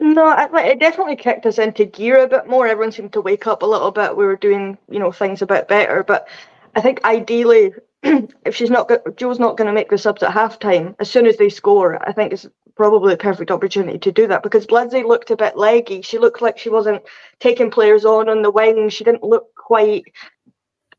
No, 0.00 0.30
it 0.56 0.80
definitely 0.80 1.16
kicked 1.16 1.46
us 1.46 1.58
into 1.58 1.84
gear 1.84 2.24
a 2.24 2.28
bit 2.28 2.46
more. 2.48 2.66
Everyone 2.66 2.92
seemed 2.92 3.12
to 3.14 3.20
wake 3.20 3.46
up 3.46 3.62
a 3.62 3.66
little 3.66 3.92
bit. 3.92 4.16
We 4.16 4.26
were 4.26 4.36
doing, 4.36 4.76
you 4.90 4.98
know, 4.98 5.12
things 5.12 5.40
a 5.40 5.46
bit 5.46 5.68
better. 5.68 6.02
But 6.02 6.28
I 6.74 6.80
think 6.80 7.04
ideally, 7.04 7.72
if 8.02 8.56
she's 8.56 8.70
not, 8.70 8.90
Joe's 9.16 9.38
not 9.38 9.56
going 9.56 9.68
to 9.68 9.72
make 9.72 9.90
the 9.90 9.98
subs 9.98 10.22
at 10.22 10.32
halftime. 10.34 10.96
As 10.98 11.10
soon 11.10 11.26
as 11.26 11.36
they 11.36 11.48
score, 11.48 12.06
I 12.06 12.12
think 12.12 12.32
it's 12.32 12.46
probably 12.74 13.14
a 13.14 13.18
perfect 13.18 13.52
opportunity 13.52 13.98
to 14.00 14.10
do 14.12 14.26
that 14.26 14.42
because 14.42 14.68
Lindsay 14.70 15.04
looked 15.04 15.30
a 15.30 15.36
bit 15.36 15.56
leggy. 15.56 16.02
She 16.02 16.18
looked 16.18 16.42
like 16.42 16.58
she 16.58 16.70
wasn't 16.70 17.02
taking 17.38 17.70
players 17.70 18.04
on 18.04 18.28
on 18.28 18.42
the 18.42 18.50
wing. 18.50 18.88
She 18.88 19.04
didn't 19.04 19.22
look 19.22 19.54
quite 19.54 20.04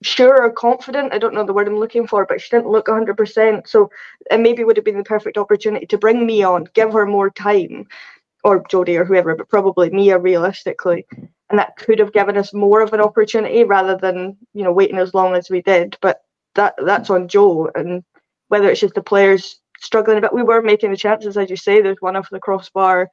sure 0.01 0.41
or 0.43 0.51
confident. 0.51 1.13
I 1.13 1.17
don't 1.17 1.33
know 1.33 1.45
the 1.45 1.53
word 1.53 1.67
I'm 1.67 1.77
looking 1.77 2.07
for, 2.07 2.25
but 2.25 2.41
she 2.41 2.49
didn't 2.49 2.69
look 2.69 2.87
100%. 2.87 3.67
So 3.67 3.89
it 4.31 4.39
maybe 4.39 4.63
would 4.63 4.77
have 4.77 4.85
been 4.85 4.97
the 4.97 5.03
perfect 5.03 5.37
opportunity 5.37 5.85
to 5.87 5.97
bring 5.97 6.25
me 6.25 6.43
on, 6.43 6.67
give 6.73 6.93
her 6.93 7.05
more 7.05 7.29
time, 7.29 7.87
or 8.45 8.63
Jodie 8.63 8.99
or 8.99 9.05
whoever, 9.05 9.35
but 9.35 9.49
probably 9.49 9.89
Mia 9.89 10.19
realistically. 10.19 11.07
And 11.49 11.57
that 11.57 11.75
could 11.77 11.97
have 11.97 12.13
given 12.13 12.37
us 12.37 12.53
more 12.53 12.81
of 12.81 12.93
an 12.93 13.01
opportunity 13.01 13.63
rather 13.63 13.97
than, 13.97 14.37
you 14.53 14.63
know, 14.63 14.71
waiting 14.71 14.99
as 14.99 15.15
long 15.15 15.35
as 15.35 15.49
we 15.49 15.63
did. 15.63 15.97
But 15.99 16.21
that 16.53 16.75
that's 16.77 17.09
on 17.09 17.27
Joe. 17.27 17.71
And 17.73 18.03
whether 18.49 18.69
it's 18.69 18.81
just 18.81 18.93
the 18.93 19.01
players 19.01 19.59
struggling 19.79 20.19
a 20.19 20.21
bit, 20.21 20.33
we 20.33 20.43
were 20.43 20.61
making 20.61 20.91
the 20.91 20.97
chances, 20.97 21.37
as 21.37 21.49
you 21.49 21.55
say. 21.55 21.81
There's 21.81 21.97
one 22.01 22.15
off 22.15 22.29
the 22.29 22.39
crossbar, 22.39 23.09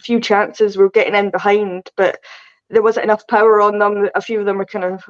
few 0.00 0.20
chances, 0.20 0.76
we're 0.76 0.88
getting 0.88 1.14
in 1.14 1.30
behind, 1.30 1.88
but 1.96 2.18
there 2.68 2.82
wasn't 2.82 3.04
enough 3.04 3.26
power 3.28 3.60
on 3.60 3.78
them. 3.78 4.08
A 4.16 4.20
few 4.20 4.40
of 4.40 4.46
them 4.46 4.58
were 4.58 4.64
kind 4.64 4.84
of 4.84 5.04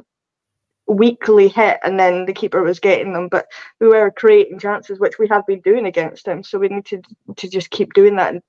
weakly 0.87 1.49
hit 1.49 1.79
and 1.83 1.99
then 1.99 2.27
the 2.27 2.35
keeper 2.35 2.63
was 2.63 2.79
getting 2.79 3.15
them. 3.15 3.29
But 3.29 3.47
we 3.81 3.89
were 3.89 4.11
creating 4.11 4.59
chances, 4.59 5.01
which 5.01 5.19
we 5.19 5.29
have 5.29 5.47
been 5.47 5.61
doing 5.61 5.87
against 5.87 6.27
him. 6.29 6.43
So 6.43 6.59
we 6.59 6.69
need 6.69 6.85
to 6.87 7.01
to 7.37 7.49
just 7.49 7.71
keep 7.71 7.95
doing 7.95 8.17
that 8.17 8.35
and 8.35 8.43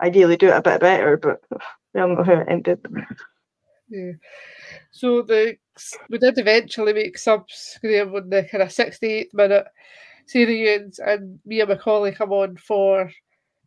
ideally 0.00 0.36
do 0.36 0.48
it 0.48 0.56
a 0.56 0.62
bit 0.62 0.80
better. 0.80 1.16
But 1.16 1.42
we 1.50 2.00
don't 2.00 2.14
know 2.14 2.24
how 2.24 2.40
it 2.40 2.48
ended. 2.48 2.80
Yeah. 3.88 4.12
So 4.90 5.22
the 5.22 5.56
we 6.08 6.18
did 6.18 6.38
eventually 6.38 6.92
make 6.92 7.18
subs 7.18 7.78
Graeme 7.82 8.14
on 8.14 8.30
the 8.30 8.44
kind 8.44 8.62
of 8.62 8.68
68th 8.70 9.34
minute. 9.34 9.66
Syrians 10.26 10.98
and 10.98 11.38
Mia 11.44 11.66
McAulay 11.66 12.14
come 12.14 12.32
on 12.32 12.56
for 12.56 13.10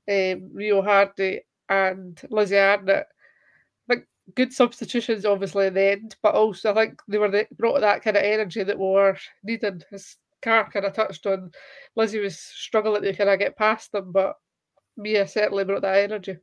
um, 0.09 0.49
Rio 0.53 0.81
Hardy 0.81 1.41
and 1.69 2.19
Lizzie 2.29 2.55
Arnot. 2.55 3.03
Like 3.87 4.07
good 4.35 4.53
substitutions, 4.53 5.25
obviously 5.25 5.67
in 5.67 5.73
the 5.73 5.91
end, 5.91 6.15
but 6.23 6.33
also 6.33 6.71
I 6.71 6.73
think 6.73 7.01
they 7.07 7.17
were 7.17 7.29
the, 7.29 7.47
brought 7.57 7.81
that 7.81 8.01
kind 8.01 8.17
of 8.17 8.23
energy 8.23 8.63
that 8.63 8.79
we 8.79 8.85
were 8.85 9.17
needing. 9.43 9.81
As 9.91 10.15
Kar 10.41 10.69
kind 10.71 10.85
of 10.85 10.93
touched 10.93 11.25
on, 11.25 11.51
Lizzie 11.95 12.19
was 12.19 12.39
struggling 12.39 13.03
to 13.03 13.13
kind 13.13 13.29
of 13.29 13.39
get 13.39 13.57
past 13.57 13.91
them, 13.91 14.11
but 14.11 14.35
Mia 14.97 15.27
certainly 15.27 15.63
brought 15.63 15.81
that 15.81 15.97
energy. 15.97 16.37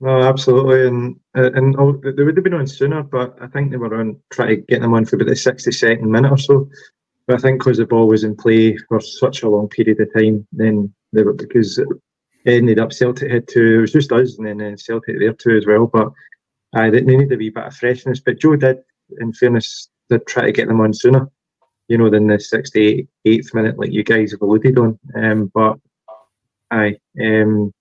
No, 0.00 0.22
absolutely, 0.22 0.86
and 0.86 1.18
and 1.34 1.74
oh, 1.78 2.00
they 2.04 2.22
would 2.22 2.36
have 2.36 2.44
been 2.44 2.54
on 2.54 2.66
sooner, 2.68 3.02
but 3.02 3.36
I 3.40 3.48
think 3.48 3.70
they 3.70 3.76
were 3.76 3.98
on 3.98 4.20
trying 4.30 4.48
to 4.48 4.56
get 4.56 4.80
them 4.80 4.94
on 4.94 5.04
for 5.04 5.16
about 5.16 5.28
the 5.28 5.36
sixty 5.36 5.72
second 5.72 6.10
minute 6.10 6.30
or 6.30 6.38
so. 6.38 6.68
But 7.26 7.36
I 7.36 7.38
think 7.40 7.58
because 7.58 7.78
the 7.78 7.86
ball 7.86 8.06
was 8.06 8.22
in 8.22 8.36
play 8.36 8.76
for 8.88 9.00
such 9.00 9.42
a 9.42 9.48
long 9.48 9.68
period 9.68 10.00
of 10.00 10.12
time, 10.14 10.46
then 10.52 10.94
they 11.12 11.22
were 11.24 11.34
because 11.34 11.78
it 11.78 11.88
ended 12.46 12.78
up 12.78 12.92
Celtic 12.92 13.30
had 13.30 13.48
two. 13.48 13.78
It 13.78 13.80
was 13.80 13.92
just 13.92 14.12
us, 14.12 14.38
and 14.38 14.46
then 14.46 14.60
uh, 14.60 14.76
Celtic 14.76 15.18
there 15.18 15.32
too 15.32 15.56
as 15.56 15.66
well. 15.66 15.86
But 15.86 16.12
uh, 16.76 16.90
they 16.90 17.00
needed 17.00 17.32
a 17.32 17.36
wee 17.36 17.50
bit 17.50 17.64
of 17.64 17.76
freshness. 17.76 18.20
But 18.20 18.38
Joe 18.38 18.54
did, 18.54 18.78
in 19.20 19.32
fairness, 19.32 19.88
did 20.08 20.26
try 20.26 20.46
to 20.46 20.52
get 20.52 20.68
them 20.68 20.80
on 20.80 20.94
sooner. 20.94 21.28
You 21.88 21.98
know, 21.98 22.08
than 22.08 22.28
the 22.28 22.38
sixty 22.38 23.08
eighth 23.24 23.52
minute, 23.52 23.78
like 23.78 23.90
you 23.90 24.04
guys 24.04 24.30
have 24.30 24.42
alluded 24.42 24.78
on. 24.78 24.98
Um, 25.16 25.50
but 25.52 25.78
aye, 26.70 26.96
um, 27.20 27.72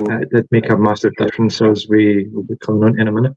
it 0.00 0.30
did 0.30 0.46
make 0.50 0.70
a 0.70 0.76
massive 0.76 1.14
difference 1.16 1.60
as 1.60 1.88
we 1.88 2.28
will 2.28 2.42
be 2.42 2.56
coming 2.56 2.84
on 2.84 3.00
in 3.00 3.08
a 3.08 3.12
minute. 3.12 3.36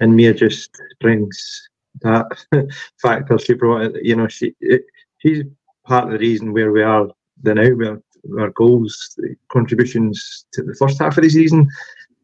And 0.00 0.16
Mia 0.16 0.34
just 0.34 0.80
brings 1.00 1.68
that 2.00 2.26
factor. 3.02 3.38
She 3.38 3.54
brought 3.54 3.82
it, 3.82 4.04
you 4.04 4.16
know, 4.16 4.28
she 4.28 4.54
it, 4.60 4.84
she's 5.18 5.44
part 5.84 6.04
of 6.06 6.12
the 6.12 6.18
reason 6.18 6.52
where 6.52 6.72
we 6.72 6.82
are 6.82 7.08
the 7.42 7.54
now, 7.54 7.70
where 7.70 8.00
our 8.40 8.50
goals, 8.50 9.18
contributions 9.50 10.46
to 10.52 10.62
the 10.62 10.74
first 10.74 11.00
half 11.00 11.16
of 11.16 11.22
the 11.22 11.30
season. 11.30 11.68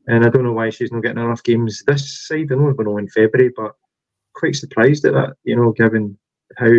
And 0.07 0.25
I 0.25 0.29
don't 0.31 0.45
know 0.45 0.53
why 0.53 0.71
she's 0.71 0.91
not 0.91 1.03
getting 1.03 1.23
enough 1.23 1.43
games 1.43 1.83
this 1.87 2.27
side. 2.27 2.51
I 2.51 2.55
know 2.55 2.63
we're 2.63 2.73
going 2.73 2.95
win 2.95 3.09
February, 3.09 3.53
but 3.55 3.77
quite 4.35 4.57
surprised 4.57 5.05
at 5.05 5.13
that, 5.13 5.35
you 5.45 5.57
know, 5.57 5.73
given 5.73 6.19
how 6.57 6.71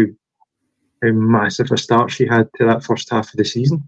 how 1.03 1.12
massive 1.12 1.71
a 1.71 1.77
start 1.77 2.12
she 2.12 2.27
had 2.27 2.48
to 2.57 2.65
that 2.65 2.83
first 2.83 3.10
half 3.10 3.31
of 3.31 3.38
the 3.38 3.45
season. 3.45 3.88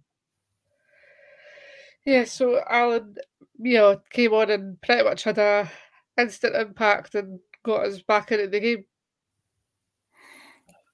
Yeah, 2.06 2.26
so 2.26 2.62
Alan, 2.70 3.16
you 3.60 3.76
know, 3.76 4.02
came 4.12 4.34
on 4.34 4.50
and 4.50 4.82
pretty 4.82 5.04
much 5.04 5.24
had 5.24 5.38
a 5.38 5.72
instant 6.20 6.56
impact 6.56 7.16
and 7.16 7.40
got 7.64 7.86
us 7.86 8.02
back 8.02 8.32
into 8.32 8.48
the 8.48 8.60
game. 8.60 8.86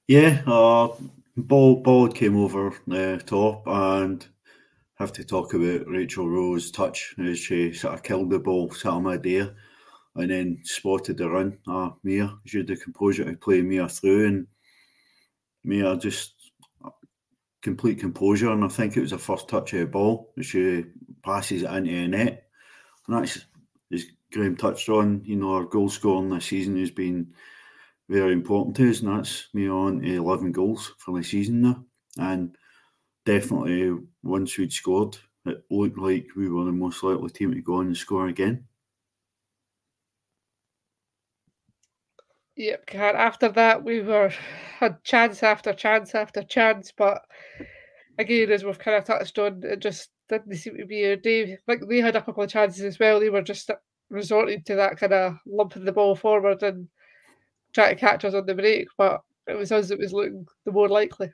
Yeah, 0.07 0.41
uh, 0.45 0.89
ball 1.35 1.77
ball 1.77 2.07
came 2.09 2.37
over 2.37 2.73
the 2.87 3.13
uh, 3.13 3.19
top, 3.19 3.63
and 3.67 4.25
have 4.95 5.13
to 5.13 5.23
talk 5.23 5.53
about 5.53 5.87
Rachel 5.87 6.29
Rowe's 6.29 6.71
touch 6.71 7.15
as 7.19 7.39
she 7.39 7.73
sort 7.73 7.93
of 7.93 8.03
killed 8.03 8.29
the 8.29 8.39
ball, 8.39 8.71
sat 8.71 8.91
on 8.91 9.21
dear 9.21 9.55
and 10.15 10.31
then 10.31 10.59
spotted 10.63 11.17
the 11.17 11.29
run. 11.29 11.57
Uh, 11.67 11.91
Mia, 12.03 12.35
she 12.45 12.57
had 12.57 12.67
the 12.67 12.75
composure 12.75 13.23
to 13.23 13.37
play 13.37 13.61
Mia 13.61 13.87
through, 13.87 14.27
and 14.27 14.47
Mia 15.63 15.95
just 15.97 16.33
complete 17.61 17.99
composure, 17.99 18.51
and 18.51 18.63
I 18.63 18.67
think 18.67 18.97
it 18.97 19.01
was 19.01 19.11
the 19.11 19.17
first 19.17 19.47
touch 19.47 19.73
of 19.73 19.79
the 19.79 19.85
ball. 19.85 20.33
She 20.41 20.85
passes 21.23 21.63
it 21.63 21.69
into 21.71 21.91
the 21.91 22.07
net, 22.07 22.47
and 23.07 23.17
that's 23.17 23.45
as 23.91 24.05
Graeme 24.31 24.55
touched 24.55 24.89
on. 24.89 25.21
You 25.25 25.35
know, 25.35 25.53
our 25.53 25.65
goal 25.65 25.89
scoring 25.89 26.29
this 26.29 26.45
season 26.45 26.79
has 26.79 26.91
been 26.91 27.33
very 28.07 28.33
important 28.33 28.75
to 28.77 28.89
us, 28.89 29.01
and 29.01 29.09
that's 29.09 29.47
me 29.53 29.69
on 29.69 30.03
eleven 30.03 30.51
goals 30.51 30.93
for 30.97 31.17
the 31.17 31.23
season 31.23 31.61
now. 31.61 31.83
And 32.17 32.55
definitely, 33.25 33.97
once 34.23 34.57
we'd 34.57 34.73
scored, 34.73 35.17
it 35.45 35.63
looked 35.69 35.97
like 35.97 36.27
we 36.35 36.49
were 36.49 36.65
the 36.65 36.71
most 36.71 37.03
likely 37.03 37.29
team 37.29 37.53
to 37.53 37.61
go 37.61 37.75
on 37.75 37.87
and 37.87 37.97
score 37.97 38.27
again. 38.27 38.65
Yep, 42.55 42.93
after 42.93 43.47
that 43.49 43.85
we 43.85 44.01
were 44.01 44.33
had 44.79 45.01
chance 45.05 45.43
after 45.43 45.71
chance 45.71 46.13
after 46.13 46.43
chance, 46.43 46.91
but 46.91 47.21
again, 48.17 48.51
as 48.51 48.65
we've 48.65 48.77
kind 48.77 48.97
of 48.97 49.05
touched 49.05 49.39
on, 49.39 49.61
it 49.63 49.79
just 49.79 50.09
didn't 50.29 50.55
seem 50.55 50.77
to 50.77 50.85
be 50.85 51.03
a 51.05 51.17
day. 51.17 51.57
Like 51.67 51.81
they 51.87 51.97
had 51.99 52.15
a 52.15 52.21
couple 52.21 52.43
of 52.43 52.49
chances 52.49 52.83
as 52.83 52.99
well. 52.99 53.19
They 53.19 53.29
were 53.29 53.41
just 53.41 53.69
resorting 54.09 54.63
to 54.63 54.75
that 54.75 54.97
kind 54.97 55.13
of 55.13 55.35
lumping 55.45 55.85
the 55.85 55.91
ball 55.91 56.15
forward 56.15 56.63
and 56.63 56.87
trying 57.73 57.95
to 57.95 57.99
catch 57.99 58.25
us 58.25 58.33
on 58.33 58.45
the 58.45 58.55
break, 58.55 58.87
but 58.97 59.21
it 59.47 59.55
was 59.55 59.71
us 59.71 59.89
that 59.89 59.99
was 59.99 60.13
looking 60.13 60.47
the 60.65 60.71
more 60.71 60.89
likely. 60.89 61.31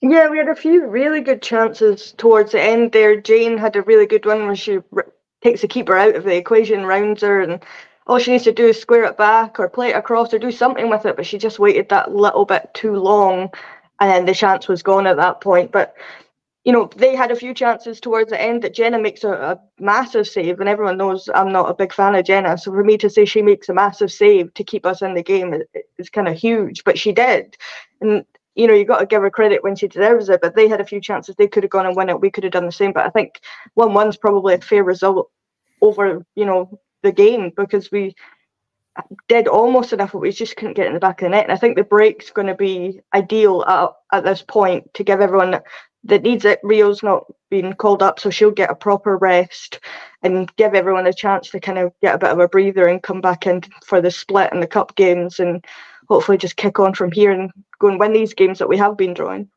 Yeah, 0.00 0.28
we 0.28 0.38
had 0.38 0.48
a 0.48 0.56
few 0.56 0.86
really 0.86 1.20
good 1.20 1.42
chances 1.42 2.12
towards 2.16 2.52
the 2.52 2.60
end 2.60 2.92
there. 2.92 3.20
Jane 3.20 3.56
had 3.56 3.76
a 3.76 3.82
really 3.82 4.06
good 4.06 4.26
one 4.26 4.46
where 4.46 4.56
she 4.56 4.78
r- 4.94 5.12
takes 5.42 5.60
the 5.60 5.68
keeper 5.68 5.96
out 5.96 6.16
of 6.16 6.24
the 6.24 6.36
equation, 6.36 6.84
rounds 6.84 7.22
her, 7.22 7.40
and 7.40 7.64
all 8.06 8.18
she 8.18 8.32
needs 8.32 8.44
to 8.44 8.52
do 8.52 8.66
is 8.66 8.80
square 8.80 9.04
it 9.04 9.16
back 9.16 9.60
or 9.60 9.68
play 9.68 9.90
it 9.90 9.96
across 9.96 10.34
or 10.34 10.38
do 10.40 10.50
something 10.50 10.90
with 10.90 11.06
it, 11.06 11.16
but 11.16 11.24
she 11.26 11.38
just 11.38 11.60
waited 11.60 11.88
that 11.88 12.14
little 12.14 12.44
bit 12.44 12.68
too 12.74 12.96
long 12.96 13.50
and 14.00 14.10
then 14.10 14.24
the 14.26 14.34
chance 14.34 14.66
was 14.66 14.82
gone 14.82 15.06
at 15.06 15.16
that 15.16 15.40
point. 15.40 15.70
But 15.70 15.94
you 16.64 16.72
know, 16.72 16.88
they 16.96 17.16
had 17.16 17.32
a 17.32 17.36
few 17.36 17.54
chances 17.54 18.00
towards 18.00 18.30
the 18.30 18.40
end 18.40 18.62
that 18.62 18.74
Jenna 18.74 19.00
makes 19.00 19.24
a, 19.24 19.32
a, 19.32 19.60
massive 19.80 20.28
save, 20.28 20.60
and 20.60 20.68
everyone 20.68 20.96
knows 20.96 21.28
I'm 21.34 21.50
not 21.50 21.68
a 21.68 21.74
big 21.74 21.92
fan 21.92 22.14
of 22.14 22.24
Jenna. 22.24 22.56
So 22.56 22.70
for 22.70 22.84
me 22.84 22.96
to 22.98 23.10
say 23.10 23.24
she 23.24 23.42
makes 23.42 23.68
a 23.68 23.74
massive 23.74 24.12
save 24.12 24.54
to 24.54 24.62
keep 24.62 24.86
us 24.86 25.02
in 25.02 25.14
the 25.14 25.24
game 25.24 25.52
is, 25.54 25.62
is 25.98 26.10
kind 26.10 26.28
of 26.28 26.36
huge, 26.36 26.84
but 26.84 26.98
she 26.98 27.12
did. 27.12 27.56
And 28.00 28.24
you 28.54 28.66
know, 28.66 28.74
you 28.74 28.84
got 28.84 29.00
to 29.00 29.06
give 29.06 29.22
her 29.22 29.30
credit 29.30 29.64
when 29.64 29.74
she 29.74 29.88
deserves 29.88 30.28
it. 30.28 30.40
But 30.40 30.54
they 30.54 30.68
had 30.68 30.80
a 30.80 30.86
few 30.86 31.00
chances; 31.00 31.34
they 31.34 31.48
could 31.48 31.64
have 31.64 31.70
gone 31.70 31.86
and 31.86 31.96
won 31.96 32.08
it. 32.08 32.20
We 32.20 32.30
could 32.30 32.44
have 32.44 32.52
done 32.52 32.66
the 32.66 32.72
same. 32.72 32.92
But 32.92 33.06
I 33.06 33.10
think 33.10 33.40
one-one's 33.74 34.16
probably 34.16 34.54
a 34.54 34.60
fair 34.60 34.84
result 34.84 35.30
over, 35.80 36.24
you 36.36 36.44
know, 36.44 36.78
the 37.02 37.10
game 37.10 37.50
because 37.56 37.90
we 37.90 38.14
uh, 38.94 39.02
did 39.26 39.48
almost 39.48 39.92
enough, 39.92 40.12
but 40.12 40.20
we 40.20 40.30
just 40.30 40.56
couldn't 40.56 40.74
get 40.74 40.86
in 40.86 40.94
the 40.94 41.00
back 41.00 41.22
of 41.22 41.26
the 41.26 41.30
net. 41.30 41.44
And 41.44 41.52
I 41.52 41.56
think 41.56 41.76
the 41.76 41.82
break's 41.82 42.30
going 42.30 42.46
to 42.46 42.54
be 42.54 43.00
ideal 43.14 43.64
at, 43.66 43.90
at 44.12 44.24
this 44.24 44.42
point 44.42 44.94
to 44.94 45.02
give 45.02 45.20
everyone 45.20 45.60
that 46.04 46.22
needs 46.22 46.44
it. 46.44 46.60
Rio's 46.62 47.02
not 47.02 47.24
been 47.50 47.74
called 47.74 48.02
up, 48.02 48.18
so 48.18 48.30
she'll 48.30 48.50
get 48.50 48.70
a 48.70 48.74
proper 48.74 49.16
rest 49.16 49.80
and 50.22 50.54
give 50.56 50.74
everyone 50.74 51.06
a 51.06 51.12
chance 51.12 51.50
to 51.50 51.60
kind 51.60 51.78
of 51.78 51.92
get 52.00 52.14
a 52.14 52.18
bit 52.18 52.30
of 52.30 52.38
a 52.38 52.48
breather 52.48 52.88
and 52.88 53.02
come 53.02 53.20
back 53.20 53.46
in 53.46 53.62
for 53.84 54.00
the 54.00 54.10
split 54.10 54.50
and 54.52 54.62
the 54.62 54.66
cup 54.66 54.94
games 54.96 55.38
and 55.38 55.64
hopefully 56.08 56.38
just 56.38 56.56
kick 56.56 56.80
on 56.80 56.94
from 56.94 57.12
here 57.12 57.30
and 57.30 57.50
go 57.78 57.88
and 57.88 58.00
win 58.00 58.12
these 58.12 58.34
games 58.34 58.58
that 58.58 58.68
we 58.68 58.76
have 58.76 58.96
been 58.96 59.14
drawing. 59.14 59.48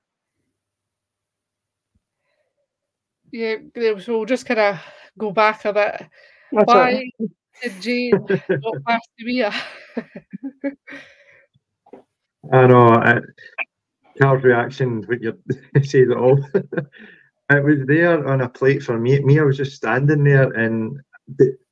Yeah, 3.31 3.55
so 3.75 4.17
we'll 4.17 4.25
just 4.25 4.45
kind 4.45 4.59
of 4.59 4.79
go 5.17 5.31
back 5.31 5.65
a 5.65 5.73
bit. 5.73 6.05
That's 6.51 6.67
Why 6.67 6.79
right. 6.79 7.13
did 7.61 7.81
Jane 7.81 8.13
not 8.29 8.75
pass 8.87 9.01
to 9.19 9.25
Mia? 9.25 9.51
I 12.53 12.67
know. 12.67 12.89
I, 12.89 13.19
Carl's 14.19 14.43
reaction 14.43 15.03
when 15.03 15.21
you 15.21 15.37
say 15.83 16.01
it 16.01 16.11
all. 16.11 16.39
it 16.53 17.63
was 17.63 17.85
there 17.87 18.27
on 18.27 18.41
a 18.41 18.49
plate 18.49 18.83
for 18.83 18.97
me. 18.97 19.19
Me, 19.21 19.39
I 19.39 19.43
was 19.43 19.57
just 19.57 19.75
standing 19.75 20.23
there, 20.23 20.51
and 20.51 20.99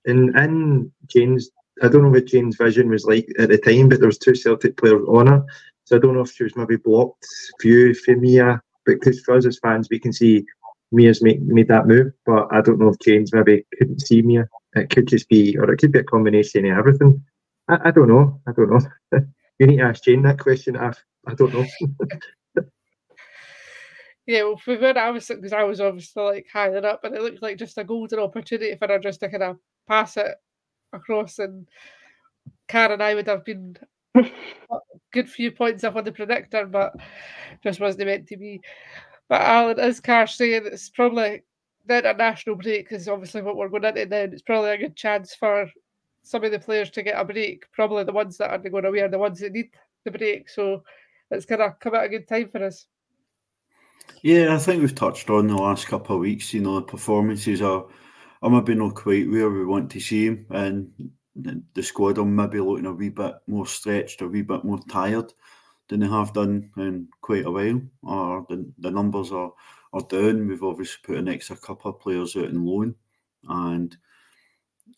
in 0.05 0.37
in 0.37 0.91
Jane's. 1.07 1.49
I 1.81 1.87
don't 1.87 2.03
know 2.03 2.09
what 2.09 2.27
Jane's 2.27 2.55
vision 2.55 2.87
was 2.89 3.05
like 3.05 3.27
at 3.39 3.49
the 3.49 3.57
time, 3.57 3.89
but 3.89 3.99
there 3.99 4.07
was 4.07 4.19
two 4.19 4.35
Celtic 4.35 4.77
players 4.77 5.03
on 5.07 5.27
her, 5.27 5.43
so 5.85 5.95
I 5.95 5.99
don't 5.99 6.13
know 6.13 6.21
if 6.21 6.31
she 6.31 6.43
was 6.43 6.55
maybe 6.55 6.75
blocked 6.75 7.25
view 7.61 7.93
for 7.93 8.15
Mia. 8.15 8.61
Because 8.85 9.21
for 9.21 9.35
us 9.35 9.45
as 9.45 9.59
fans, 9.59 9.87
we 9.89 9.97
can 9.97 10.13
see 10.13 10.45
Mia's 10.91 11.23
made 11.23 11.41
made 11.47 11.69
that 11.69 11.87
move, 11.87 12.11
but 12.25 12.47
I 12.51 12.61
don't 12.61 12.79
know 12.79 12.89
if 12.89 12.99
Jane's 12.99 13.33
maybe 13.33 13.65
couldn't 13.77 14.01
see 14.01 14.21
Mia. 14.21 14.47
It 14.75 14.89
could 14.89 15.07
just 15.07 15.29
be, 15.29 15.57
or 15.57 15.71
it 15.71 15.77
could 15.77 15.91
be 15.91 15.99
a 15.99 16.03
combination 16.03 16.65
of 16.65 16.77
everything. 16.77 17.23
I, 17.67 17.79
I 17.85 17.91
don't 17.91 18.07
know. 18.07 18.39
I 18.47 18.51
don't 18.51 18.69
know. 18.69 19.19
you 19.59 19.67
need 19.67 19.77
to 19.77 19.83
ask 19.83 20.03
Jane 20.03 20.21
that 20.23 20.39
question. 20.39 20.77
I 20.77 20.93
I 21.27 21.33
don't 21.35 21.53
know. 21.53 21.65
yeah, 24.25 24.43
well, 24.43 24.57
for 24.57 24.77
when 24.77 24.97
I 24.97 25.09
was 25.11 25.27
because 25.27 25.53
I 25.53 25.63
was 25.63 25.79
obviously 25.79 26.23
like 26.23 26.47
higher 26.51 26.85
up, 26.85 27.03
and 27.03 27.15
it 27.15 27.21
looked 27.21 27.41
like 27.41 27.57
just 27.57 27.77
a 27.77 27.83
golden 27.83 28.19
opportunity 28.19 28.75
for 28.75 28.87
her 28.87 28.99
just 28.99 29.19
to 29.21 29.29
kind 29.29 29.43
of 29.43 29.57
pass 29.87 30.17
it 30.17 30.35
across, 30.91 31.39
and 31.39 31.67
Karen 32.67 32.93
and 32.93 33.03
I 33.03 33.15
would 33.15 33.27
have 33.27 33.45
been 33.45 33.77
a 34.15 34.23
good 35.13 35.29
few 35.29 35.51
points 35.51 35.83
up 35.83 35.95
on 35.95 36.03
the 36.03 36.11
predictor, 36.11 36.65
but 36.65 36.93
just 37.63 37.79
wasn't 37.79 38.07
meant 38.07 38.27
to 38.27 38.37
be. 38.37 38.61
But 39.29 39.41
Alan, 39.41 39.79
as 39.79 39.99
Cash 39.99 40.35
saying, 40.35 40.63
it's 40.65 40.89
probably 40.89 41.43
the 41.85 41.97
international 41.97 42.55
break 42.55 42.91
is 42.91 43.07
obviously 43.07 43.41
what 43.41 43.55
we're 43.55 43.69
going 43.69 43.83
into 43.83 44.05
then. 44.05 44.33
It's 44.33 44.41
probably 44.41 44.71
a 44.71 44.77
good 44.77 44.95
chance 44.95 45.35
for 45.35 45.69
some 46.23 46.43
of 46.43 46.51
the 46.51 46.59
players 46.59 46.89
to 46.91 47.03
get 47.03 47.19
a 47.19 47.25
break. 47.25 47.65
Probably 47.71 48.03
the 48.03 48.13
ones 48.13 48.37
that 48.37 48.51
are 48.51 48.57
going 48.57 48.85
away 48.85 48.99
are 49.01 49.09
the 49.09 49.19
ones 49.19 49.39
that 49.39 49.51
need 49.51 49.69
the 50.05 50.11
break. 50.11 50.49
So 50.49 50.83
it's 51.33 51.45
going 51.45 51.59
to 51.59 51.75
come 51.79 51.95
at 51.95 52.05
a 52.05 52.09
good 52.09 52.27
time 52.27 52.49
for 52.49 52.63
us. 52.63 52.85
Yeah, 54.21 54.55
I 54.55 54.57
think 54.57 54.81
we've 54.81 54.95
touched 54.95 55.29
on 55.29 55.47
the 55.47 55.55
last 55.55 55.87
couple 55.87 56.15
of 56.15 56.21
weeks. 56.21 56.53
You 56.53 56.61
know, 56.61 56.75
the 56.75 56.81
performances 56.85 57.61
are, 57.61 57.85
are 58.41 58.49
maybe 58.49 58.75
not 58.75 58.95
quite 58.95 59.29
where 59.29 59.49
we 59.49 59.65
want 59.65 59.91
to 59.91 59.99
see 59.99 60.29
them, 60.29 60.45
and 60.49 61.11
the 61.73 61.83
squad 61.83 62.17
are 62.17 62.25
maybe 62.25 62.59
looking 62.59 62.85
a 62.85 62.93
wee 62.93 63.09
bit 63.09 63.35
more 63.47 63.65
stretched, 63.65 64.21
a 64.21 64.27
wee 64.27 64.41
bit 64.41 64.63
more 64.63 64.79
tired 64.89 65.33
than 65.89 66.01
they 66.01 66.07
have 66.07 66.33
done 66.33 66.71
in 66.77 67.07
quite 67.21 67.45
a 67.45 67.51
while. 67.51 67.81
Or 68.03 68.45
the, 68.49 68.71
the 68.79 68.91
numbers 68.91 69.31
are, 69.31 69.51
are 69.93 70.01
down. 70.01 70.47
We've 70.47 70.63
obviously 70.63 70.99
put 71.03 71.17
an 71.17 71.27
extra 71.27 71.55
couple 71.55 71.91
of 71.91 71.99
players 71.99 72.35
out 72.35 72.45
in 72.45 72.65
loan, 72.65 72.95
and 73.49 73.95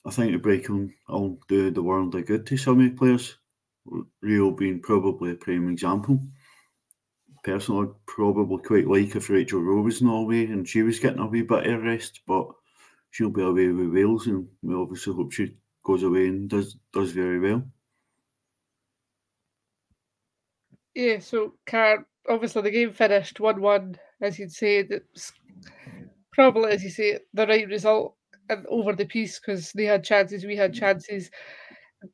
I 0.06 0.12
think 0.12 0.32
the 0.32 0.38
break 0.38 0.70
will, 0.70 0.90
will 1.08 1.40
do 1.48 1.72
the 1.72 1.84
world 1.84 2.14
a 2.16 2.22
good 2.22 2.46
to 2.48 2.58
some 2.58 2.80
of 2.80 2.86
the 2.86 2.98
players. 2.98 3.38
Rio 4.22 4.52
being 4.52 4.82
probably 4.82 5.32
a 5.32 5.36
prime 5.36 5.70
example 5.70 6.20
personally 7.46 7.88
I'd 7.88 8.06
probably 8.08 8.58
quite 8.64 8.88
like 8.88 9.16
if 9.16 9.30
Rachel 9.30 9.62
Rowe 9.62 9.82
was 9.82 10.02
in 10.02 10.08
Norway 10.08 10.48
and 10.48 10.68
she 10.68 10.82
was 10.82 11.00
getting 11.00 11.20
a 11.20 11.28
wee 11.28 11.44
bit 11.44 11.68
of 11.68 11.84
rest, 11.84 12.22
but 12.28 12.48
she'll 13.12 13.30
be 13.30 13.44
away 13.44 13.68
with 13.68 13.94
Wales 13.94 14.26
and 14.26 14.48
we 14.64 14.74
obviously 14.74 15.14
hope 15.14 15.32
she 15.32 15.56
goes 15.84 16.02
away 16.02 16.28
and 16.28 16.50
does 16.50 16.76
does 16.92 17.12
very 17.12 17.40
well. 17.40 17.64
Yeah, 20.96 21.20
so 21.20 21.54
Kar 21.68 22.08
obviously 22.28 22.64
the 22.64 22.72
game 22.72 22.92
finished 22.92 23.40
one 23.40 23.62
one, 23.62 24.00
as 24.22 24.40
you'd 24.40 24.52
say. 24.52 24.78
It's 24.80 25.32
probably 26.34 26.72
as 26.72 26.84
you 26.84 26.90
say, 26.90 27.20
the 27.34 27.46
right 27.46 27.68
result 27.68 28.16
over 28.70 28.94
the 28.94 29.06
piece 29.06 29.40
because 29.40 29.72
they 29.74 29.86
had 29.86 30.04
chances, 30.04 30.46
we 30.46 30.56
had 30.56 30.74
chances. 30.74 31.30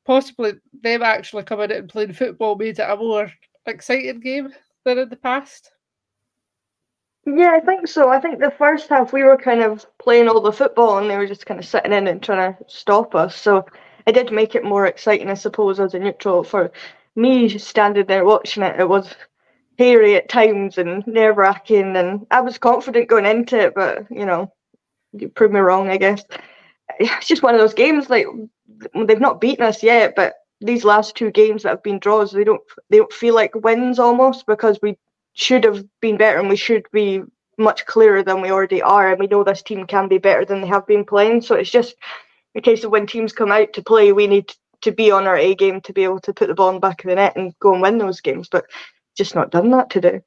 Possibly 0.06 0.54
them 0.82 1.02
actually 1.04 1.44
coming 1.44 1.72
out 1.72 1.78
and 1.78 1.90
playing 1.90 2.14
football 2.14 2.56
made 2.56 2.80
it 2.80 2.90
a 2.90 2.96
more 2.96 3.32
exciting 3.66 4.20
game 4.20 4.54
than 4.86 4.98
in 4.98 5.10
the 5.10 5.16
past? 5.16 5.72
Yeah, 7.26 7.52
I 7.52 7.60
think 7.60 7.88
so. 7.88 8.10
I 8.10 8.20
think 8.20 8.40
the 8.40 8.52
first 8.52 8.90
half 8.90 9.14
we 9.14 9.24
were 9.24 9.38
kind 9.38 9.62
of 9.62 9.86
playing 10.00 10.28
all 10.28 10.42
the 10.42 10.52
football 10.52 10.98
and 10.98 11.10
they 11.10 11.18
were 11.18 11.28
just 11.28 11.46
kind 11.46 11.60
of 11.60 11.66
sitting 11.66 11.94
in 11.94 12.08
and 12.08 12.22
trying 12.22 12.54
to 12.54 12.64
stop 12.68 13.14
us. 13.14 13.36
So 13.36 13.66
it 14.08 14.14
did 14.14 14.32
make 14.32 14.56
it 14.56 14.64
more 14.64 14.88
exciting, 14.88 15.30
I 15.30 15.36
suppose, 15.36 15.80
as 15.80 15.94
a 15.94 16.00
neutral. 16.00 16.44
For 16.44 16.72
me 17.16 17.48
standing 17.60 18.08
there 18.08 18.26
watching 18.26 18.64
it, 18.64 18.80
it 18.80 18.90
was 18.90 19.14
hairy 19.78 20.16
at 20.16 20.30
times 20.30 20.80
and 20.80 21.06
nerve 21.06 21.38
wracking. 21.38 21.96
And 21.96 22.26
I 22.32 22.42
was 22.42 22.58
confident 22.58 23.08
going 23.08 23.26
into 23.26 23.60
it, 23.60 23.76
but 23.76 24.08
you 24.10 24.26
know, 24.26 24.52
you 25.14 25.30
proved 25.30 25.54
me 25.54 25.60
wrong, 25.60 25.90
I 25.90 25.98
guess. 25.98 26.24
It's 27.00 27.28
just 27.28 27.42
one 27.42 27.56
of 27.56 27.62
those 27.62 27.74
games 27.74 28.10
like 28.10 28.28
they've 29.06 29.20
not 29.20 29.42
beaten 29.42 29.66
us 29.66 29.84
yet, 29.84 30.16
but 30.16 30.36
these 30.62 30.84
last 30.84 31.16
two 31.16 31.32
games 31.32 31.64
that 31.64 31.70
have 31.70 31.84
been 31.84 32.00
draws, 32.00 32.32
they 32.32 32.44
don't 32.44 32.62
they 32.90 32.98
don't 32.98 33.14
feel 33.14 33.36
like 33.36 33.56
wins 33.56 34.00
almost 34.00 34.46
because 34.46 34.80
we 34.82 34.98
should 35.34 35.64
have 35.64 35.84
been 36.02 36.18
better 36.18 36.40
and 36.40 36.50
we 36.50 36.56
should 36.56 36.86
be 36.92 37.22
much 37.58 37.86
clearer 37.86 38.24
than 38.24 38.42
we 38.42 38.52
already 38.52 38.82
are. 38.82 39.12
And 39.12 39.20
we 39.20 39.28
know 39.28 39.44
this 39.44 39.62
team 39.62 39.86
can 39.88 40.08
be 40.08 40.18
better 40.18 40.46
than 40.46 40.62
they 40.62 40.68
have 40.68 40.86
been 40.88 41.06
playing. 41.06 41.42
So 41.42 41.56
it's 41.56 41.72
just 41.72 41.96
a 42.56 42.62
case 42.62 42.84
of 42.84 42.92
when 42.92 43.08
teams 43.08 43.34
come 43.34 43.52
out 43.52 43.74
to 43.74 43.82
play, 43.82 44.12
we 44.12 44.28
need 44.28 44.54
to 44.82 44.92
be 44.92 45.12
on 45.12 45.28
our 45.28 45.38
A 45.38 45.56
game 45.56 45.82
to 45.82 45.94
be 45.94 46.04
able 46.04 46.20
to 46.22 46.34
put 46.34 46.48
the 46.48 46.56
ball 46.56 46.70
in 46.70 46.76
the 46.76 46.82
back 46.82 47.04
of 47.04 47.10
the 47.10 47.16
net 47.16 47.36
and 47.36 47.58
go 47.60 47.74
and 47.74 47.82
win 47.82 47.98
those 47.98 48.22
games. 48.22 48.50
But 48.50 48.66
just 49.16 49.36
not 49.36 49.52
done 49.52 49.72
that 49.72 49.90
today. 49.90 50.22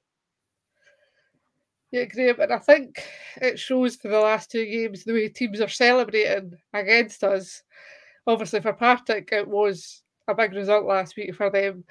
Yeah, 1.90 2.06
Graeme, 2.06 2.40
and 2.40 2.52
I 2.52 2.58
think 2.58 3.04
it 3.40 3.56
shows 3.56 3.94
for 3.94 4.08
the 4.08 4.18
last 4.18 4.50
two 4.50 4.66
games 4.66 5.04
the 5.04 5.12
way 5.12 5.28
teams 5.28 5.60
are 5.60 5.68
celebrating 5.68 6.54
against 6.72 7.22
us. 7.22 7.62
Obviously, 8.26 8.60
for 8.60 8.72
Partick, 8.72 9.30
it 9.32 9.46
was 9.46 10.02
a 10.28 10.34
big 10.34 10.52
result 10.52 10.86
last 10.86 11.16
week 11.16 11.34
for 11.34 11.50
them. 11.50 11.84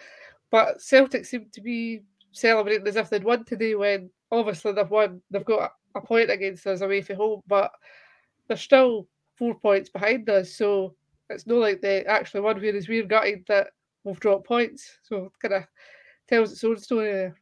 But 0.51 0.81
Celtic 0.81 1.25
seem 1.25 1.47
to 1.53 1.61
be 1.61 2.03
celebrating 2.31 2.87
as 2.87 2.95
if 2.95 3.09
they'd 3.09 3.23
won 3.23 3.45
today 3.45 3.75
when 3.75 4.09
obviously 4.31 4.71
they've 4.71 4.89
won. 4.89 5.21
They've 5.31 5.45
got 5.45 5.73
a 5.95 6.01
point 6.01 6.31
against 6.31 6.65
us 6.67 6.81
away 6.81 7.01
from 7.01 7.17
home, 7.17 7.41
but 7.47 7.71
they're 8.47 8.57
still 8.57 9.07
four 9.35 9.55
points 9.55 9.89
behind 9.89 10.29
us. 10.29 10.55
So 10.55 10.95
it's 11.29 11.47
not 11.47 11.57
like 11.57 11.81
they 11.81 12.05
actually 12.05 12.41
won, 12.41 12.59
whereas 12.59 12.87
we're 12.87 13.05
gutted 13.05 13.45
that 13.47 13.67
we've 14.03 14.19
dropped 14.19 14.47
points. 14.47 14.97
So 15.03 15.25
it 15.25 15.31
kind 15.41 15.63
of 15.63 15.63
tells 16.27 16.51
its 16.51 16.63
own 16.63 16.77
story 16.77 17.11
there. 17.11 17.37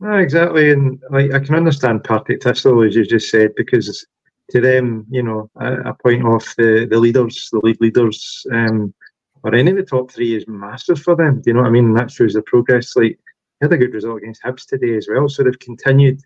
No, 0.00 0.16
exactly, 0.18 0.70
and 0.70 1.02
like 1.10 1.32
I 1.32 1.40
can 1.40 1.56
understand 1.56 2.04
Partick 2.04 2.42
Thistle 2.42 2.82
as 2.84 2.94
you 2.94 3.04
just 3.04 3.30
said 3.30 3.50
because 3.56 4.06
to 4.50 4.60
them, 4.60 5.06
you 5.10 5.22
know, 5.22 5.50
a, 5.56 5.90
a 5.90 5.94
point 5.94 6.24
off 6.24 6.54
the, 6.56 6.86
the 6.90 6.98
leaders, 6.98 7.48
the 7.52 7.60
league 7.62 7.80
leaders, 7.80 8.46
um, 8.52 8.94
or 9.42 9.54
any 9.54 9.70
of 9.70 9.76
the 9.76 9.82
top 9.82 10.10
three 10.10 10.36
is 10.36 10.44
massive 10.48 11.00
for 11.00 11.14
them. 11.14 11.40
Do 11.40 11.50
you 11.50 11.54
know 11.54 11.60
what 11.60 11.68
I 11.68 11.72
mean? 11.72 11.92
that 11.94 12.10
shows 12.10 12.34
the 12.34 12.42
progress. 12.42 12.96
Like, 12.96 13.18
they 13.60 13.66
had 13.66 13.72
a 13.72 13.76
good 13.76 13.94
result 13.94 14.18
against 14.18 14.42
Hibs 14.42 14.66
today 14.66 14.96
as 14.96 15.08
well. 15.10 15.28
So 15.28 15.42
they've 15.42 15.58
continued, 15.58 16.20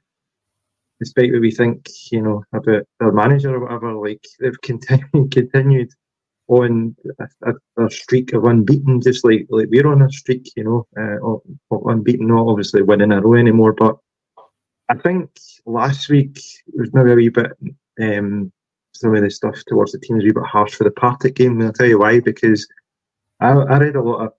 despite 1.01 1.33
what 1.33 1.41
we 1.41 1.51
think, 1.51 1.89
you 2.11 2.23
know, 2.23 2.45
about 2.53 2.87
their 3.01 3.13
manager 3.13 3.55
or 3.55 3.61
whatever, 3.61 3.93
like, 3.95 4.25
they've 4.41 4.61
continued, 4.63 5.11
continued 5.33 5.91
on 6.49 6.95
a, 7.21 7.51
a, 7.51 7.85
a, 7.87 7.91
streak 7.91 8.33
of 8.33 8.45
unbeaten, 8.45 9.01
just 9.01 9.25
like 9.25 9.47
like 9.49 9.69
we're 9.71 9.87
on 9.87 10.03
a 10.03 10.11
streak, 10.11 10.53
you 10.57 10.65
know, 10.65 10.87
uh, 10.99 11.25
of, 11.27 11.41
of 11.71 11.87
unbeaten, 11.87 12.27
not 12.27 12.47
obviously 12.47 12.83
winning 12.83 13.13
a 13.13 13.21
row 13.21 13.35
anymore. 13.35 13.73
But 13.73 13.97
I 14.89 14.95
think 14.97 15.31
last 15.65 16.09
week 16.09 16.41
was 16.75 16.93
maybe 16.93 17.13
a 17.13 17.15
wee 17.15 17.29
bit, 17.29 17.53
um, 18.01 18.53
some 18.95 19.15
of 19.15 19.23
the 19.23 19.31
stuff 19.31 19.59
towards 19.67 19.93
the 19.93 19.99
team 19.99 20.17
was 20.17 20.25
a 20.25 20.33
bit 20.33 20.43
harsh 20.45 20.75
for 20.75 20.85
the 20.85 20.91
Partick 20.91 21.35
game. 21.35 21.53
And 21.53 21.65
I'll 21.65 21.73
tell 21.73 21.87
you 21.87 21.99
why, 21.99 22.21
because 22.21 22.67
I, 23.41 23.51
I 23.51 23.79
read 23.79 23.97
a 23.97 24.03
lot 24.03 24.27
of 24.27 24.33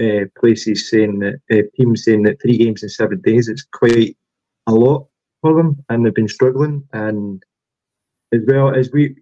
uh, 0.00 0.24
places 0.38 0.90
saying 0.90 1.18
that 1.20 1.40
uh, 1.50 1.62
teams 1.76 2.04
saying 2.04 2.22
that 2.22 2.40
three 2.40 2.58
games 2.58 2.82
in 2.82 2.88
seven 2.88 3.20
days 3.20 3.48
is 3.48 3.66
quite 3.72 4.16
a 4.66 4.72
lot 4.72 5.06
for 5.40 5.54
them, 5.54 5.82
and 5.88 6.04
they've 6.04 6.14
been 6.14 6.28
struggling. 6.28 6.86
And 6.92 7.42
as 8.32 8.40
well 8.46 8.74
as 8.74 8.90
we 8.92 9.16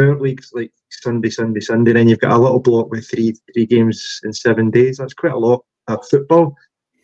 our 0.00 0.18
leagues 0.18 0.50
like 0.54 0.72
Sunday, 0.90 1.30
Sunday, 1.30 1.60
Sunday, 1.60 1.92
then 1.92 2.08
you've 2.08 2.20
got 2.20 2.32
a 2.32 2.38
little 2.38 2.60
block 2.60 2.90
with 2.90 3.08
three 3.08 3.34
three 3.52 3.66
games 3.66 4.20
in 4.24 4.32
seven 4.32 4.70
days. 4.70 4.98
That's 4.98 5.14
quite 5.14 5.32
a 5.32 5.38
lot 5.38 5.64
of 5.88 6.06
football. 6.08 6.56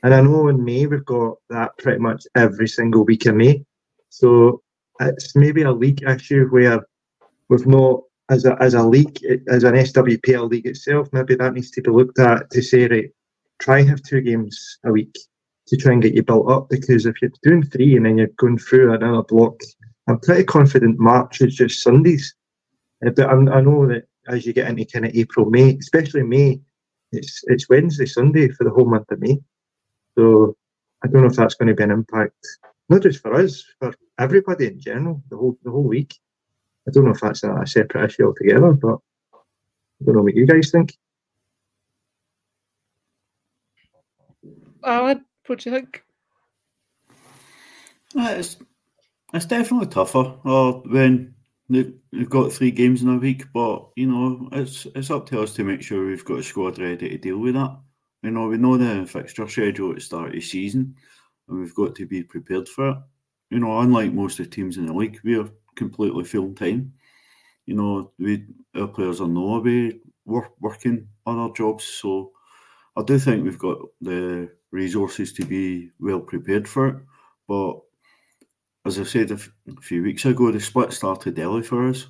And 0.02 0.14
I 0.14 0.22
know 0.22 0.48
in 0.48 0.64
May 0.64 0.86
we've 0.86 1.04
got 1.04 1.36
that 1.50 1.76
pretty 1.78 1.98
much 1.98 2.24
every 2.34 2.68
single 2.68 3.04
week 3.04 3.26
in 3.26 3.36
May. 3.36 3.64
So 4.08 4.62
it's 5.00 5.34
maybe 5.34 5.62
a 5.62 5.72
league 5.72 6.02
issue 6.02 6.46
where 6.48 6.80
we've 7.48 7.66
not 7.66 8.02
as 8.30 8.44
a 8.44 8.56
as 8.62 8.74
a 8.74 8.82
league, 8.82 9.18
as 9.48 9.64
an 9.64 9.74
SWPL 9.74 10.48
league 10.50 10.66
itself, 10.66 11.08
maybe 11.12 11.34
that 11.34 11.54
needs 11.54 11.70
to 11.72 11.82
be 11.82 11.90
looked 11.90 12.18
at 12.18 12.50
to 12.50 12.62
say, 12.62 12.86
right, 12.86 13.10
try 13.58 13.80
and 13.80 13.88
have 13.88 14.02
two 14.02 14.20
games 14.20 14.78
a 14.84 14.92
week 14.92 15.16
to 15.66 15.76
try 15.76 15.92
and 15.92 16.02
get 16.02 16.14
you 16.14 16.22
built 16.22 16.50
up. 16.50 16.68
Because 16.68 17.06
if 17.06 17.20
you're 17.20 17.32
doing 17.42 17.62
three 17.62 17.96
and 17.96 18.06
then 18.06 18.18
you're 18.18 18.28
going 18.38 18.58
through 18.58 18.94
another 18.94 19.22
block, 19.22 19.60
I'm 20.08 20.20
pretty 20.20 20.44
confident 20.44 20.98
March 20.98 21.40
is 21.40 21.56
just 21.56 21.82
Sundays. 21.82 22.34
Uh, 23.04 23.10
but 23.10 23.28
I'm, 23.28 23.48
i 23.48 23.60
know 23.60 23.86
that 23.88 24.04
as 24.28 24.46
you 24.46 24.52
get 24.52 24.68
into 24.68 24.84
kind 24.84 25.06
of 25.06 25.14
April, 25.14 25.50
May, 25.50 25.76
especially 25.76 26.22
May, 26.22 26.60
it's 27.12 27.42
it's 27.48 27.68
Wednesday, 27.68 28.06
Sunday 28.06 28.48
for 28.48 28.64
the 28.64 28.70
whole 28.70 28.88
month 28.88 29.10
of 29.10 29.20
May. 29.20 29.38
So 30.16 30.56
I 31.02 31.08
don't 31.08 31.22
know 31.22 31.28
if 31.28 31.36
that's 31.36 31.54
going 31.54 31.68
to 31.68 31.74
be 31.74 31.82
an 31.82 31.90
impact, 31.90 32.46
not 32.90 33.02
just 33.02 33.22
for 33.22 33.34
us, 33.34 33.64
for 33.78 33.94
everybody 34.18 34.66
in 34.66 34.80
general, 34.80 35.22
the 35.30 35.36
whole 35.36 35.56
the 35.62 35.70
whole 35.70 35.84
week. 35.84 36.18
I 36.86 36.90
don't 36.90 37.04
know 37.04 37.12
if 37.12 37.20
that's 37.20 37.44
a, 37.44 37.54
a 37.54 37.66
separate 37.66 38.10
issue 38.10 38.26
altogether, 38.26 38.72
but 38.72 38.98
I 39.34 40.04
don't 40.04 40.16
know 40.16 40.22
what 40.22 40.34
you 40.34 40.46
guys 40.46 40.70
think. 40.70 40.96
Alan, 44.84 45.24
what 45.46 45.60
do 45.60 45.70
you 45.70 45.76
think? 45.76 46.02
Uh, 48.18 48.34
it's, 48.38 48.56
it's 49.32 49.44
definitely 49.44 49.86
tougher 49.86 50.34
uh, 50.44 50.72
when 50.72 51.34
we've 51.68 52.28
got 52.28 52.52
three 52.52 52.72
games 52.72 53.02
in 53.02 53.08
a 53.08 53.18
week, 53.18 53.44
but 53.52 53.88
you 53.94 54.06
know 54.06 54.48
it's 54.52 54.86
it's 54.96 55.10
up 55.10 55.26
to 55.26 55.42
us 55.42 55.54
to 55.54 55.64
make 55.64 55.82
sure 55.82 56.06
we've 56.06 56.24
got 56.24 56.40
a 56.40 56.42
squad 56.42 56.78
ready 56.78 57.10
to 57.10 57.18
deal 57.18 57.38
with 57.38 57.54
that. 57.54 57.78
You 58.22 58.32
know 58.32 58.48
we 58.48 58.56
know 58.56 58.76
the 58.76 59.06
fixture 59.06 59.46
schedule 59.46 59.90
at 59.90 59.96
the 59.96 60.00
start 60.00 60.28
of 60.28 60.32
the 60.32 60.40
season, 60.40 60.96
and 61.50 61.60
we've 61.60 61.74
got 61.74 61.94
to 61.96 62.06
be 62.06 62.22
prepared 62.22 62.68
for 62.68 62.90
it. 62.90 62.96
You 63.50 63.58
know, 63.58 63.80
unlike 63.80 64.12
most 64.12 64.38
of 64.38 64.46
the 64.46 64.50
teams 64.50 64.76
in 64.78 64.86
the 64.86 64.94
league, 64.94 65.20
we're 65.24 65.50
completely 65.76 66.24
full 66.24 66.54
time. 66.54 66.94
You 67.66 67.74
know, 67.74 68.12
we 68.18 68.46
our 68.76 68.88
players 68.88 69.20
are 69.20 69.28
not 69.28 69.56
away 69.58 70.00
work, 70.24 70.52
working 70.60 71.08
other 71.26 71.52
jobs, 71.54 71.84
so 71.84 72.32
I 72.96 73.02
do 73.02 73.18
think 73.18 73.44
we've 73.44 73.58
got 73.58 73.78
the 74.00 74.50
resources 74.70 75.32
to 75.34 75.44
be 75.44 75.90
well 75.98 76.20
prepared 76.20 76.68
for 76.68 76.88
it. 76.88 76.96
But 77.48 77.80
as 78.86 78.98
I 78.98 79.04
said 79.04 79.30
a, 79.30 79.34
f- 79.34 79.50
a 79.68 79.80
few 79.80 80.02
weeks 80.02 80.24
ago, 80.24 80.50
the 80.50 80.60
split 80.60 80.92
started 80.92 81.38
early 81.38 81.62
for 81.62 81.88
us. 81.88 82.06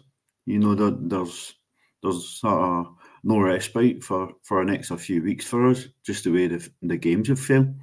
You 0.47 0.59
know 0.59 0.75
that 0.75 1.09
there's 1.09 1.55
there's 2.03 2.41
uh, 2.43 2.85
no 3.25 3.39
respite 3.41 4.03
for 4.03 4.33
for 4.43 4.61
an 4.61 4.71
extra 4.71 4.97
few 4.99 5.23
weeks 5.23 5.47
for 5.47 5.69
us, 5.69 5.87
just 6.05 6.25
the 6.25 6.31
way 6.33 6.47
the 6.47 6.69
the 6.83 6.97
games 6.97 7.29
have 7.29 7.41
fell, 7.41 7.75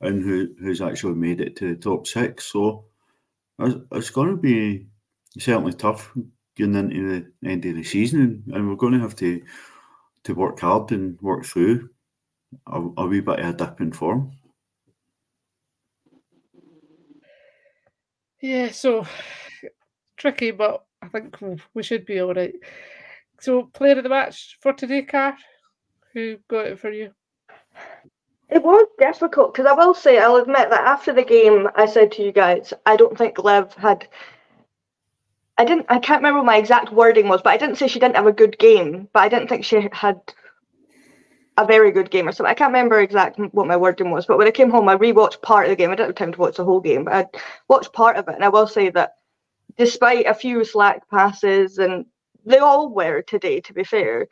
and 0.00 0.22
who 0.22 0.48
who's 0.60 0.80
actually 0.80 1.14
made 1.14 1.40
it 1.40 1.56
to 1.56 1.74
the 1.74 1.80
top 1.80 2.06
six. 2.06 2.46
So 2.52 2.84
it's, 3.58 4.10
going 4.10 4.30
to 4.30 4.36
be 4.36 4.86
certainly 5.38 5.72
tough 5.72 6.12
getting 6.56 6.74
into 6.74 7.26
the 7.42 7.48
end 7.48 7.64
of 7.66 7.74
the 7.76 7.84
season, 7.84 8.42
and, 8.52 8.68
we're 8.68 8.76
going 8.76 8.94
to 8.94 9.00
have 9.00 9.16
to 9.16 9.42
to 10.24 10.34
work 10.34 10.60
hard 10.60 10.92
and 10.92 11.20
work 11.20 11.44
through 11.44 11.88
a, 12.66 12.82
a 12.98 13.06
wee 13.06 13.20
bit 13.20 13.40
of 13.40 13.46
a 13.46 13.52
dip 13.52 13.80
in 13.80 13.92
form. 13.92 14.32
Yeah, 18.40 18.70
so 18.70 19.06
tricky, 20.16 20.50
but 20.50 20.84
I 21.02 21.08
think 21.08 21.36
we 21.74 21.82
should 21.82 22.06
be 22.06 22.20
all 22.20 22.34
right. 22.34 22.54
So, 23.40 23.64
player 23.64 23.96
of 23.96 24.02
the 24.02 24.08
match 24.08 24.58
for 24.60 24.72
today, 24.72 25.02
Kar, 25.02 25.36
who 26.12 26.38
got 26.48 26.66
it 26.66 26.78
for 26.78 26.90
you? 26.90 27.12
It 28.50 28.64
was 28.64 28.88
difficult 28.98 29.54
because 29.54 29.66
I 29.66 29.74
will 29.74 29.94
say, 29.94 30.18
I'll 30.18 30.36
admit 30.36 30.70
that 30.70 30.84
after 30.84 31.12
the 31.12 31.22
game, 31.22 31.68
I 31.76 31.86
said 31.86 32.10
to 32.12 32.22
you 32.22 32.32
guys, 32.32 32.72
I 32.84 32.96
don't 32.96 33.16
think 33.16 33.38
Liv 33.38 33.72
had. 33.74 34.08
I 35.56 35.64
didn't. 35.64 35.86
I 35.88 35.98
can't 35.98 36.20
remember 36.20 36.40
what 36.40 36.46
my 36.46 36.56
exact 36.56 36.92
wording 36.92 37.28
was, 37.28 37.42
but 37.42 37.50
I 37.50 37.56
didn't 37.56 37.76
say 37.76 37.86
she 37.86 38.00
didn't 38.00 38.16
have 38.16 38.26
a 38.26 38.32
good 38.32 38.58
game. 38.58 39.08
But 39.12 39.20
I 39.20 39.28
didn't 39.28 39.48
think 39.48 39.64
she 39.64 39.88
had 39.92 40.20
a 41.58 41.66
very 41.66 41.92
good 41.92 42.10
game 42.10 42.26
or 42.26 42.32
something. 42.32 42.50
I 42.50 42.54
can't 42.54 42.72
remember 42.72 43.00
exactly 43.00 43.46
what 43.52 43.66
my 43.66 43.76
wording 43.76 44.10
was. 44.10 44.26
But 44.26 44.38
when 44.38 44.48
I 44.48 44.52
came 44.52 44.70
home, 44.70 44.88
I 44.88 44.96
rewatched 44.96 45.42
part 45.42 45.66
of 45.66 45.70
the 45.70 45.76
game. 45.76 45.90
I 45.90 45.94
didn't 45.94 46.08
have 46.08 46.16
time 46.16 46.32
to 46.32 46.40
watch 46.40 46.56
the 46.56 46.64
whole 46.64 46.80
game, 46.80 47.04
but 47.04 47.14
I 47.14 47.26
watched 47.68 47.92
part 47.92 48.16
of 48.16 48.28
it, 48.28 48.34
and 48.34 48.44
I 48.44 48.48
will 48.48 48.66
say 48.66 48.90
that 48.90 49.12
despite 49.76 50.26
a 50.26 50.34
few 50.34 50.64
slack 50.64 51.08
passes, 51.08 51.78
and 51.78 52.06
they 52.44 52.58
all 52.58 52.88
were 52.92 53.22
today, 53.22 53.60
to 53.60 53.72
be 53.72 53.84
fair, 53.84 54.26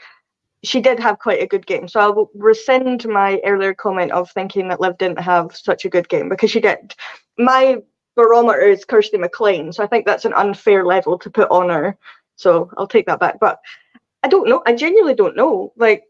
she 0.64 0.80
did 0.80 0.98
have 0.98 1.18
quite 1.18 1.42
a 1.42 1.46
good 1.46 1.66
game. 1.66 1.88
So 1.88 2.00
I 2.00 2.08
will 2.08 2.30
rescind 2.34 3.06
my 3.08 3.40
earlier 3.44 3.74
comment 3.74 4.12
of 4.12 4.30
thinking 4.30 4.68
that 4.68 4.80
Liv 4.80 4.98
didn't 4.98 5.20
have 5.20 5.56
such 5.56 5.84
a 5.84 5.88
good 5.88 6.08
game 6.08 6.28
because 6.28 6.50
she 6.50 6.60
did. 6.60 6.94
My 7.38 7.78
barometer 8.16 8.62
is 8.62 8.84
Kirsty 8.84 9.18
McLean, 9.18 9.72
so 9.72 9.84
I 9.84 9.86
think 9.86 10.04
that's 10.04 10.24
an 10.24 10.34
unfair 10.34 10.84
level 10.84 11.18
to 11.18 11.30
put 11.30 11.50
on 11.50 11.68
her. 11.68 11.96
So 12.36 12.70
I'll 12.76 12.88
take 12.88 13.06
that 13.06 13.20
back. 13.20 13.38
But 13.40 13.60
I 14.22 14.28
don't 14.28 14.48
know. 14.48 14.62
I 14.66 14.74
genuinely 14.74 15.14
don't 15.14 15.36
know. 15.36 15.72
Like 15.76 16.04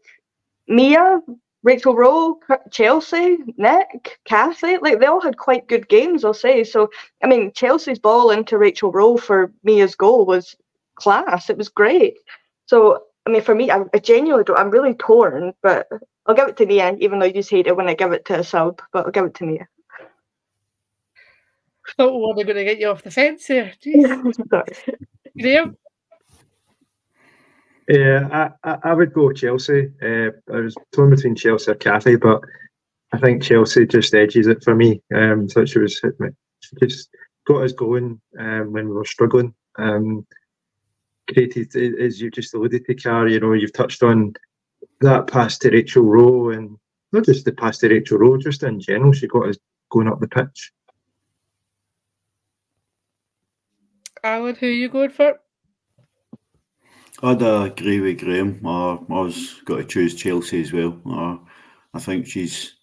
Mia, 0.67 1.21
Rachel 1.61 1.95
Rowe, 1.95 2.39
Chelsea, 2.71 3.37
Nick, 3.57 4.19
Kathy, 4.25 4.77
like 4.77 4.99
they 4.99 5.05
all 5.05 5.21
had 5.21 5.37
quite 5.37 5.67
good 5.67 5.87
games, 5.89 6.23
I'll 6.23 6.33
say. 6.33 6.63
So, 6.63 6.89
I 7.23 7.27
mean, 7.27 7.51
Chelsea's 7.53 7.99
ball 7.99 8.31
into 8.31 8.57
Rachel 8.57 8.91
Rowe 8.91 9.17
for 9.17 9.51
Mia's 9.63 9.95
goal 9.95 10.25
was 10.25 10.55
class. 10.95 11.49
It 11.49 11.57
was 11.57 11.69
great. 11.69 12.17
So 12.65 13.03
I 13.29 13.31
mean, 13.31 13.43
for 13.43 13.53
me, 13.53 13.69
I, 13.69 13.83
I 13.93 13.99
genuinely 13.99 14.43
don't. 14.43 14.57
I'm 14.57 14.71
really 14.71 14.95
torn, 14.95 15.53
but 15.61 15.87
I'll 16.25 16.33
give 16.33 16.47
it 16.47 16.57
to 16.57 16.65
Mia, 16.65 16.95
even 16.99 17.19
though 17.19 17.27
you 17.27 17.33
just 17.33 17.51
hate 17.51 17.67
it 17.67 17.77
when 17.77 17.87
I 17.87 17.93
give 17.93 18.11
it 18.11 18.25
to 18.25 18.39
a 18.39 18.43
sub. 18.43 18.81
But 18.91 19.05
I'll 19.05 19.11
give 19.11 19.25
it 19.25 19.35
to 19.35 19.45
Mia. 19.45 19.67
Thought 21.97 22.11
we 22.11 22.19
were 22.19 22.43
going 22.43 22.55
to 22.55 22.63
get 22.63 22.79
you 22.79 22.89
off 22.89 23.03
the 23.03 23.11
fence 23.11 23.45
here. 23.45 23.71
Graeme. 25.39 25.77
Yeah, 27.87 28.27
I, 28.31 28.49
I, 28.67 28.77
I 28.83 28.93
would 28.95 29.13
go 29.13 29.31
Chelsea. 29.31 29.91
Uh, 30.01 30.31
I 30.51 30.61
was 30.61 30.75
torn 30.91 31.11
between 31.11 31.35
Chelsea 31.35 31.69
or 31.69 31.75
Kathy, 31.75 32.15
but 32.15 32.41
I 33.13 33.19
think 33.19 33.43
Chelsea 33.43 33.85
just 33.85 34.15
edges 34.15 34.47
it 34.47 34.63
for 34.63 34.73
me. 34.73 35.03
Um, 35.13 35.47
so 35.47 35.65
she 35.65 35.77
was 35.77 35.99
she 35.99 36.75
just 36.81 37.09
got 37.45 37.63
us 37.63 37.73
going 37.73 38.19
um, 38.39 38.73
when 38.73 38.89
we 38.89 38.95
were 38.95 39.05
struggling. 39.05 39.53
Um, 39.77 40.25
created, 41.29 41.75
as 41.99 42.19
you 42.19 42.29
just 42.31 42.53
alluded 42.53 42.85
to, 42.85 42.95
Kar, 42.95 43.27
you 43.27 43.39
know, 43.39 43.53
you've 43.53 43.73
touched 43.73 44.03
on 44.03 44.33
that 45.01 45.27
pass 45.27 45.57
to 45.59 45.69
Rachel 45.69 46.03
Rowe 46.03 46.49
and 46.49 46.77
not 47.11 47.25
just 47.25 47.45
the 47.45 47.51
pass 47.51 47.77
to 47.79 47.89
Rachel 47.89 48.17
Rowe, 48.17 48.37
just 48.37 48.63
in 48.63 48.79
general, 48.79 49.13
she 49.13 49.27
got 49.27 49.47
us 49.47 49.57
going 49.89 50.07
up 50.07 50.19
the 50.19 50.27
pitch. 50.27 50.71
Alan, 54.23 54.55
who 54.55 54.67
are 54.67 54.71
you 54.71 54.89
going 54.89 55.09
for? 55.09 55.39
I'd 57.21 57.41
uh, 57.41 57.69
agree 57.71 57.99
with 57.99 58.19
Graeme. 58.19 58.61
Uh, 58.65 58.93
I 58.95 59.03
was 59.07 59.61
got 59.65 59.77
to 59.77 59.83
choose 59.83 60.15
Chelsea 60.15 60.61
as 60.61 60.71
well. 60.71 60.99
Uh, 61.09 61.37
I 61.93 61.99
think 61.99 62.27
she's 62.27 62.75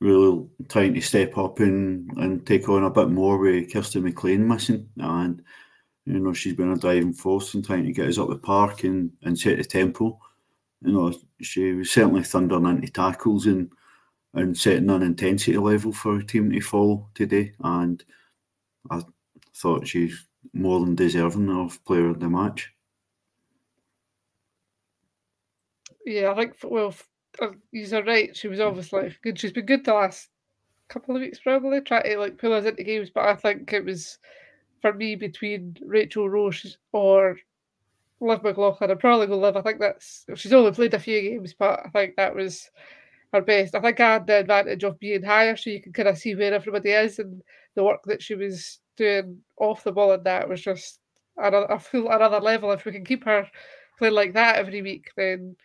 really 0.00 0.46
trying 0.68 0.94
to 0.94 1.00
step 1.00 1.36
up 1.38 1.60
and, 1.60 2.10
and 2.18 2.46
take 2.46 2.68
on 2.68 2.84
a 2.84 2.90
bit 2.90 3.08
more 3.08 3.38
with 3.38 3.72
Kirsty 3.72 4.00
McLean 4.00 4.46
missing. 4.46 4.88
And 4.98 5.42
you 6.08 6.20
know, 6.20 6.32
she's 6.32 6.54
been 6.54 6.72
a 6.72 6.76
driving 6.76 7.12
force 7.12 7.54
in 7.54 7.62
trying 7.62 7.84
to 7.84 7.92
get 7.92 8.08
us 8.08 8.18
up 8.18 8.28
the 8.28 8.36
park 8.36 8.84
and, 8.84 9.12
and 9.22 9.38
set 9.38 9.58
the 9.58 9.64
tempo. 9.64 10.18
You 10.82 10.92
know, 10.92 11.12
she 11.40 11.72
was 11.72 11.90
certainly 11.90 12.22
thundering 12.22 12.66
into 12.66 12.88
tackles 12.88 13.46
and 13.46 13.70
and 14.34 14.56
setting 14.56 14.90
an 14.90 15.02
intensity 15.02 15.56
level 15.56 15.92
for 15.92 16.16
a 16.16 16.24
team 16.24 16.50
to 16.50 16.60
follow 16.60 17.08
today. 17.14 17.52
And 17.60 18.02
I 18.90 19.02
thought 19.56 19.88
she's 19.88 20.26
more 20.52 20.80
than 20.80 20.94
deserving 20.94 21.50
of 21.50 21.82
player 21.84 22.08
of 22.08 22.20
the 22.20 22.28
match. 22.28 22.72
Yeah, 26.04 26.32
I 26.32 26.36
think 26.36 26.54
well, 26.64 26.94
uh, 27.40 27.50
you're 27.72 28.04
right. 28.04 28.34
She 28.36 28.48
was 28.48 28.60
obviously 28.60 29.14
good. 29.22 29.38
She's 29.38 29.52
been 29.52 29.66
good 29.66 29.84
the 29.84 29.94
last 29.94 30.28
couple 30.88 31.16
of 31.16 31.20
weeks, 31.20 31.40
probably 31.40 31.80
trying 31.80 32.04
to 32.04 32.18
like 32.18 32.38
pull 32.38 32.54
us 32.54 32.64
into 32.64 32.82
games. 32.82 33.10
But 33.10 33.26
I 33.26 33.34
think 33.34 33.72
it 33.72 33.84
was 33.84 34.18
for 34.80 34.92
me 34.92 35.16
between 35.16 35.76
Rachel 35.84 36.28
Rowe 36.28 36.52
or 36.92 37.36
Liv 38.20 38.42
McLaughlin. 38.42 38.90
I'd 38.90 39.00
probably 39.00 39.26
go 39.26 39.38
Liv. 39.38 39.56
I 39.56 39.62
think 39.62 39.80
that's 39.80 40.26
she's 40.34 40.52
only 40.52 40.72
played 40.72 40.94
a 40.94 40.98
few 40.98 41.20
games, 41.20 41.54
but 41.58 41.80
I 41.84 41.88
think 41.90 42.16
that 42.16 42.34
was 42.34 42.70
her 43.32 43.40
best. 43.40 43.74
I 43.74 43.80
think 43.80 44.00
I 44.00 44.14
had 44.14 44.26
the 44.26 44.38
advantage 44.38 44.84
of 44.84 44.98
being 44.98 45.22
higher, 45.22 45.56
so 45.56 45.70
you 45.70 45.82
can 45.82 45.92
kind 45.92 46.08
of 46.08 46.18
see 46.18 46.34
where 46.34 46.54
everybody 46.54 46.90
is 46.90 47.18
and 47.18 47.42
the 47.74 47.84
work 47.84 48.02
that 48.04 48.22
she 48.22 48.34
was 48.34 48.80
doing 48.96 49.38
off 49.58 49.84
the 49.84 49.92
ball, 49.92 50.12
and 50.12 50.24
that 50.24 50.48
was 50.48 50.60
just 50.60 51.00
another, 51.36 51.66
a 51.66 51.78
full 51.78 52.08
another 52.10 52.40
level. 52.40 52.72
If 52.72 52.84
we 52.84 52.92
can 52.92 53.04
keep 53.04 53.24
her 53.24 53.46
playing 53.98 54.14
like 54.14 54.32
that 54.34 54.56
every 54.56 54.82
week, 54.82 55.10
then 55.16 55.56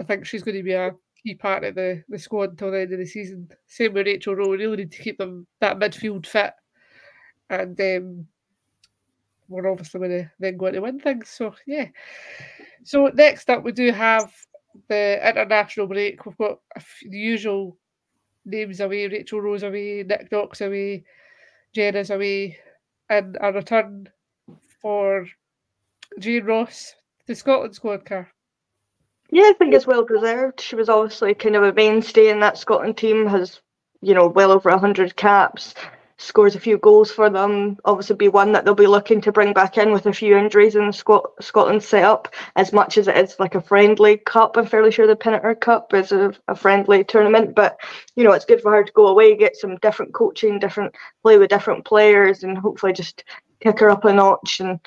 I 0.00 0.04
think 0.04 0.26
she's 0.26 0.42
going 0.42 0.56
to 0.56 0.62
be 0.62 0.72
a 0.72 0.94
key 1.22 1.34
part 1.34 1.64
of 1.64 1.76
the, 1.76 2.02
the 2.08 2.18
squad 2.18 2.50
until 2.50 2.72
the 2.72 2.80
end 2.80 2.92
of 2.92 2.98
the 2.98 3.06
season. 3.06 3.48
Same 3.66 3.94
with 3.94 4.06
Rachel 4.06 4.34
Rowe. 4.34 4.48
We 4.48 4.56
really 4.56 4.78
need 4.78 4.92
to 4.92 5.02
keep 5.02 5.18
them 5.18 5.46
that 5.60 5.78
midfield 5.78 6.26
fit 6.26 6.54
and 7.60 7.80
um, 7.80 8.26
we're 9.48 9.70
obviously 9.70 9.98
going 10.00 10.10
to 10.10 10.30
then 10.38 10.56
go 10.56 10.70
to 10.70 10.80
win 10.80 11.00
things. 11.00 11.28
So 11.28 11.54
yeah. 11.66 11.88
So 12.84 13.10
next 13.14 13.48
up, 13.50 13.64
we 13.64 13.72
do 13.72 13.92
have 13.92 14.32
the 14.88 15.20
international 15.26 15.86
break. 15.86 16.24
We've 16.24 16.36
got 16.36 16.60
the 17.02 17.18
usual 17.18 17.76
names 18.44 18.80
away: 18.80 19.08
Rachel 19.08 19.40
Rowe's 19.40 19.62
away, 19.62 20.02
Nick 20.02 20.30
Knox 20.30 20.60
away, 20.60 21.04
Jenna's 21.74 22.10
away, 22.10 22.58
and 23.08 23.38
a 23.40 23.52
return 23.52 24.08
for 24.80 25.26
Jane 26.18 26.44
Ross, 26.44 26.94
the 27.26 27.34
Scotland 27.34 27.74
squad 27.74 28.04
Kar. 28.04 28.30
Yeah, 29.30 29.44
I 29.44 29.54
think 29.58 29.74
it's 29.74 29.86
well 29.86 30.04
deserved. 30.04 30.60
She 30.60 30.76
was 30.76 30.88
obviously 30.88 31.34
kind 31.34 31.56
of 31.56 31.62
a 31.62 31.72
mainstay 31.72 32.28
in 32.28 32.40
that 32.40 32.58
Scotland 32.58 32.96
team. 32.96 33.26
Has 33.26 33.60
you 34.00 34.14
know 34.14 34.28
well 34.28 34.52
over 34.52 34.76
hundred 34.76 35.16
caps 35.16 35.74
scores 36.16 36.54
a 36.54 36.60
few 36.60 36.78
goals 36.78 37.10
for 37.10 37.28
them. 37.28 37.76
Obviously, 37.84 38.16
be 38.16 38.28
one 38.28 38.52
that 38.52 38.64
they'll 38.64 38.74
be 38.74 38.86
looking 38.86 39.20
to 39.22 39.32
bring 39.32 39.52
back 39.52 39.78
in 39.78 39.92
with 39.92 40.06
a 40.06 40.12
few 40.12 40.36
injuries 40.36 40.76
in 40.76 40.86
the 40.86 40.92
Scot- 40.92 41.32
Scotland 41.40 41.82
set 41.82 42.04
up. 42.04 42.32
As 42.56 42.72
much 42.72 42.98
as 42.98 43.08
it 43.08 43.16
is 43.16 43.36
like 43.38 43.54
a 43.54 43.60
friendly 43.60 44.18
cup, 44.18 44.56
I'm 44.56 44.66
fairly 44.66 44.90
sure 44.90 45.06
the 45.06 45.16
Pinatar 45.16 45.60
Cup 45.60 45.92
is 45.94 46.12
a, 46.12 46.32
a 46.48 46.54
friendly 46.54 47.04
tournament. 47.04 47.54
But 47.54 47.78
you 48.16 48.24
know, 48.24 48.32
it's 48.32 48.44
good 48.44 48.60
for 48.60 48.72
her 48.72 48.84
to 48.84 48.92
go 48.92 49.08
away, 49.08 49.36
get 49.36 49.56
some 49.56 49.76
different 49.76 50.14
coaching, 50.14 50.58
different 50.58 50.94
play 51.22 51.38
with 51.38 51.50
different 51.50 51.84
players, 51.84 52.44
and 52.44 52.56
hopefully 52.56 52.92
just 52.92 53.24
kick 53.60 53.80
her 53.80 53.90
up 53.90 54.04
a 54.04 54.12
notch 54.12 54.60
and 54.60 54.78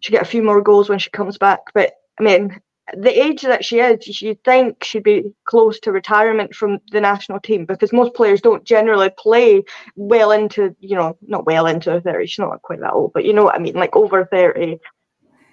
she 0.00 0.12
get 0.12 0.22
a 0.22 0.26
few 0.26 0.42
more 0.42 0.62
goals 0.62 0.88
when 0.88 0.98
she 0.98 1.10
comes 1.10 1.38
back. 1.38 1.60
But 1.74 1.94
I 2.20 2.22
mean, 2.22 2.60
the 2.96 3.22
age 3.22 3.42
that 3.42 3.64
she 3.64 3.80
is, 3.80 4.20
you'd 4.20 4.42
think 4.44 4.82
she'd 4.82 5.02
be 5.02 5.32
close 5.44 5.78
to 5.80 5.92
retirement 5.92 6.54
from 6.54 6.78
the 6.90 7.00
national 7.00 7.40
team 7.40 7.66
because 7.66 7.92
most 7.92 8.14
players 8.14 8.40
don't 8.40 8.64
generally 8.64 9.10
play 9.18 9.64
well 9.96 10.30
into, 10.30 10.74
you 10.80 10.96
know, 10.96 11.16
not 11.26 11.46
well 11.46 11.66
into 11.66 11.90
their 11.90 12.00
30. 12.00 12.26
She's 12.26 12.38
not 12.38 12.62
quite 12.62 12.80
that 12.80 12.92
old, 12.92 13.12
but 13.12 13.24
you 13.24 13.32
know 13.32 13.44
what 13.44 13.54
I 13.54 13.58
mean, 13.58 13.74
like 13.74 13.94
over 13.94 14.24
30. 14.24 14.78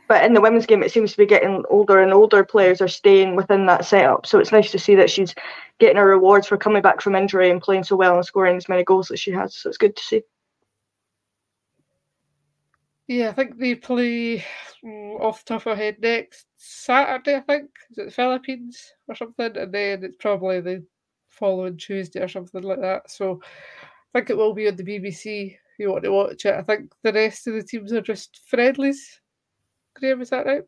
But 0.08 0.24
in 0.24 0.34
the 0.34 0.42
women's 0.42 0.68
game, 0.68 0.84
it 0.84 0.92
seems 0.92 1.12
to 1.12 1.18
be 1.18 1.26
getting 1.26 1.64
older 1.70 2.02
and 2.02 2.14
older 2.14 2.44
players 2.44 2.80
are 2.80 2.88
staying 2.88 3.36
within 3.36 3.66
that 3.66 3.86
setup. 3.86 4.28
So 4.28 4.40
it's 4.40 4.52
nice 4.52 4.72
to 4.72 4.80
see 4.80 4.96
that 4.96 5.10
she's 5.10 5.34
getting 5.80 5.98
her 5.98 6.08
rewards 6.08 6.48
for 6.48 6.58
coming 6.58 6.84
back 6.84 7.02
from 7.02 7.16
injury 7.16 7.50
and 7.50 7.62
playing 7.62 7.84
so 7.84 7.96
well 7.96 8.16
and 8.16 8.26
scoring 8.26 8.56
as 8.56 8.70
many 8.70 8.84
goals 8.84 9.10
as 9.10 9.20
she 9.20 9.32
has. 9.32 9.56
So 9.56 9.70
it's 9.70 9.80
good 9.80 9.96
to 9.96 10.04
see. 10.04 10.22
Yeah, 13.08 13.30
I 13.30 13.34
think 13.34 13.58
they 13.58 13.76
play 13.76 14.44
off 14.86 15.44
the 15.44 15.54
top 15.54 15.66
of 15.66 15.78
my 15.78 15.84
head 15.84 15.98
next 16.00 16.46
Saturday. 16.58 17.36
I 17.36 17.42
think 17.42 17.70
is 17.92 17.98
it 17.98 18.06
the 18.06 18.12
Philippines 18.12 18.94
or 19.08 19.16
something, 19.16 19.58
and 19.58 19.74
then 19.74 20.04
it's 20.04 20.18
probably 20.18 20.62
the 20.62 20.86
following 21.30 21.78
Tuesday 21.78 22.22
or 22.22 22.28
something 22.28 22.62
like 22.62 22.82
that. 22.82 23.10
So 23.10 23.42
I 24.14 24.20
think 24.20 24.30
it 24.30 24.38
will 24.38 24.54
be 24.54 24.68
on 24.68 24.76
the 24.76 24.84
BBC. 24.84 25.54
If 25.54 25.80
you 25.80 25.92
want 25.92 26.04
to 26.04 26.12
watch 26.12 26.46
it, 26.46 26.56
I 26.56 26.62
think 26.62 26.92
the 27.04 27.12
rest 27.12 27.48
of 27.48 27.56
the 27.56 27.64
teams 27.64 27.92
are 27.92 28.02
just 28.02 28.42
friendlies. 28.48 29.20
Graeme, 29.96 30.22
is 30.22 30.30
that 30.30 30.46
right? 30.46 30.64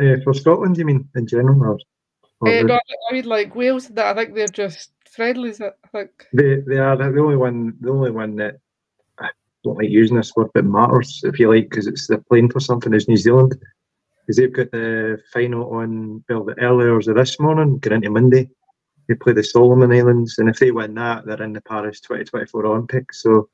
Uh, 0.00 0.16
for 0.22 0.32
Scotland, 0.32 0.78
you 0.78 0.84
mean 0.84 1.08
in 1.16 1.26
general? 1.26 1.60
Or, 1.60 1.78
or 2.40 2.48
uh, 2.48 2.62
no, 2.62 2.74
I 3.10 3.12
mean 3.12 3.24
like 3.24 3.54
Wales 3.56 3.88
and 3.88 3.96
that. 3.96 4.16
I 4.16 4.24
think 4.24 4.34
they're 4.34 4.46
just 4.46 4.92
friendlies. 5.10 5.60
I 5.60 5.70
think 5.90 6.10
they 6.32 6.56
they 6.66 6.78
are 6.78 6.96
the 6.96 7.20
only 7.20 7.36
one. 7.36 7.76
The 7.80 7.90
only 7.90 8.12
one 8.12 8.36
that 8.36 8.60
don't 9.64 9.78
like 9.78 9.90
using 9.90 10.16
this 10.16 10.32
word, 10.36 10.48
but 10.54 10.64
matters 10.64 11.20
if 11.24 11.38
you 11.38 11.52
like, 11.52 11.68
because 11.70 11.86
it's 11.86 12.06
the 12.06 12.18
playing 12.18 12.50
for 12.50 12.60
something 12.60 12.94
is 12.94 13.08
New 13.08 13.16
Zealand. 13.16 13.56
because 14.20 14.36
they've 14.36 14.52
got 14.52 14.70
the 14.70 15.18
final 15.32 15.70
on 15.74 16.24
well 16.28 16.44
the 16.44 16.58
early 16.60 16.88
hours 16.88 17.08
of 17.08 17.16
this 17.16 17.40
morning, 17.40 17.78
going 17.78 17.96
into 17.96 18.10
Monday. 18.10 18.50
They 19.08 19.14
play 19.14 19.32
the 19.32 19.42
Solomon 19.42 19.92
Islands, 19.92 20.38
and 20.38 20.48
if 20.48 20.58
they 20.58 20.70
win 20.70 20.94
that, 20.94 21.24
they're 21.24 21.42
in 21.42 21.54
the 21.54 21.62
Paris 21.62 22.00
2024 22.00 22.66
Olympics. 22.66 23.22
So 23.22 23.48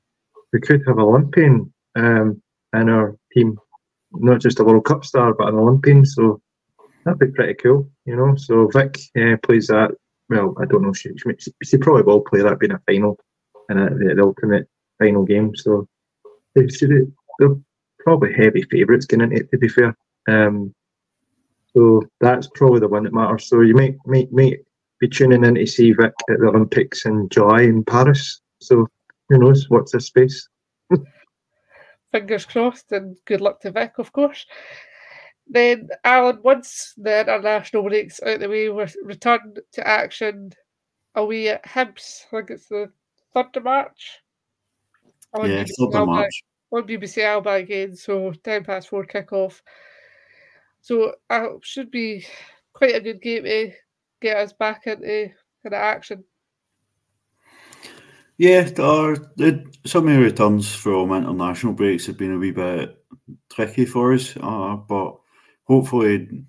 we 0.52 0.60
could 0.60 0.82
have 0.86 0.98
an 0.98 1.04
Olympian 1.04 1.72
um, 1.94 2.42
in 2.74 2.88
our 2.88 3.16
team, 3.32 3.58
not 4.12 4.40
just 4.40 4.58
a 4.58 4.64
World 4.64 4.84
Cup 4.84 5.04
star, 5.04 5.32
but 5.32 5.48
an 5.48 5.54
Olympian. 5.54 6.04
So 6.04 6.42
that'd 7.04 7.20
be 7.20 7.28
pretty 7.28 7.54
cool, 7.54 7.88
you 8.04 8.16
know. 8.16 8.34
So 8.36 8.68
Vic 8.72 8.98
uh, 9.16 9.36
plays 9.42 9.68
that. 9.68 9.92
Well, 10.28 10.54
I 10.60 10.64
don't 10.64 10.82
know. 10.82 10.92
She, 10.92 11.10
she, 11.38 11.52
she 11.62 11.76
probably 11.76 12.02
will 12.02 12.22
play 12.22 12.40
that 12.42 12.58
being 12.58 12.72
a 12.72 12.80
final 12.86 13.18
and 13.68 14.00
the, 14.00 14.14
the 14.14 14.22
ultimate 14.22 14.68
final 14.98 15.24
game. 15.24 15.54
So 15.54 15.86
they 16.54 16.68
should, 16.68 17.12
they're 17.38 17.56
probably 17.98 18.32
heavy 18.32 18.62
favourites 18.62 19.06
getting 19.06 19.24
into 19.24 19.36
it. 19.36 19.50
To 19.50 19.58
be 19.58 19.68
fair, 19.68 19.96
um, 20.28 20.74
so 21.74 22.02
that's 22.20 22.48
probably 22.54 22.80
the 22.80 22.88
one 22.88 23.04
that 23.04 23.12
matters. 23.12 23.48
So 23.48 23.60
you 23.60 23.74
might 23.74 23.96
might 24.06 24.32
might 24.32 24.60
be 25.00 25.08
tuning 25.08 25.44
in 25.44 25.54
to 25.56 25.66
see 25.66 25.92
Vic 25.92 26.12
at 26.30 26.38
the 26.38 26.48
Olympics 26.48 27.04
in 27.04 27.28
July 27.28 27.62
in 27.62 27.84
Paris. 27.84 28.40
So 28.60 28.86
who 29.28 29.38
knows 29.38 29.68
what's 29.68 29.92
this 29.92 30.06
space? 30.06 30.48
Fingers 32.12 32.46
crossed, 32.46 32.92
and 32.92 33.16
good 33.24 33.40
luck 33.40 33.60
to 33.60 33.72
Vic, 33.72 33.94
of 33.98 34.12
course. 34.12 34.46
Then, 35.46 35.88
Alan, 36.04 36.40
once 36.42 36.94
the 36.96 37.20
international 37.20 37.82
breaks 37.82 38.22
out 38.22 38.40
the 38.40 38.48
way, 38.48 38.68
we're 38.68 38.88
returned 39.02 39.60
to 39.72 39.86
action 39.86 40.52
away 41.14 41.48
at 41.48 41.64
Hibs. 41.64 42.24
I 42.26 42.36
think 42.36 42.50
it's 42.50 42.68
the 42.68 42.90
3rd 43.34 43.56
of 43.56 43.64
March. 43.64 44.20
On 45.34 45.50
yeah, 45.50 45.64
3rd 45.64 45.94
of 45.94 46.06
March. 46.06 46.42
On 46.72 46.82
BBC 46.82 47.22
Alba 47.22 47.50
again, 47.50 47.94
so 47.94 48.32
10 48.32 48.64
past 48.64 48.88
4 48.88 49.04
kick-off. 49.04 49.62
So 50.80 51.14
uh, 51.30 51.48
should 51.62 51.90
be 51.90 52.26
quite 52.72 52.94
a 52.94 53.00
good 53.00 53.22
game 53.22 53.44
to 53.44 53.72
get 54.20 54.36
us 54.36 54.52
back 54.52 54.86
into, 54.86 55.30
into 55.64 55.76
action. 55.76 56.24
Yeah, 58.36 58.62
there 58.62 58.84
are, 58.84 59.16
some 59.86 60.08
of 60.08 60.14
the 60.14 60.20
returns 60.20 60.74
from 60.74 61.12
international 61.12 61.72
breaks 61.72 62.06
have 62.06 62.18
been 62.18 62.34
a 62.34 62.38
wee 62.38 62.50
bit 62.50 62.96
tricky 63.50 63.86
for 63.86 64.12
us, 64.12 64.36
uh, 64.40 64.74
but 64.74 65.16
hopefully 65.64 66.44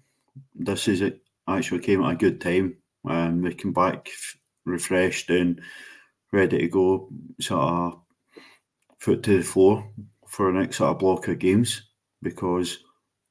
this 0.56 0.88
is 0.88 1.02
it 1.02 1.22
actually 1.48 1.80
came 1.80 2.04
at 2.04 2.14
a 2.14 2.16
good 2.16 2.42
time 2.42 2.76
and 3.06 3.44
we 3.44 3.54
come 3.54 3.74
back 3.74 4.10
refreshed 4.66 5.30
and 5.30 5.62
ready 6.32 6.60
to 6.60 6.68
go 6.68 7.10
sort 7.40 7.62
of 7.62 8.00
foot 9.00 9.24
to 9.24 9.38
the 9.38 9.44
floor 9.44 9.90
for 10.28 10.52
the 10.52 10.60
next 10.60 10.78
sort 10.78 10.92
of 10.92 11.00
block 11.00 11.28
of 11.28 11.40
games 11.40 11.82
because 12.22 12.80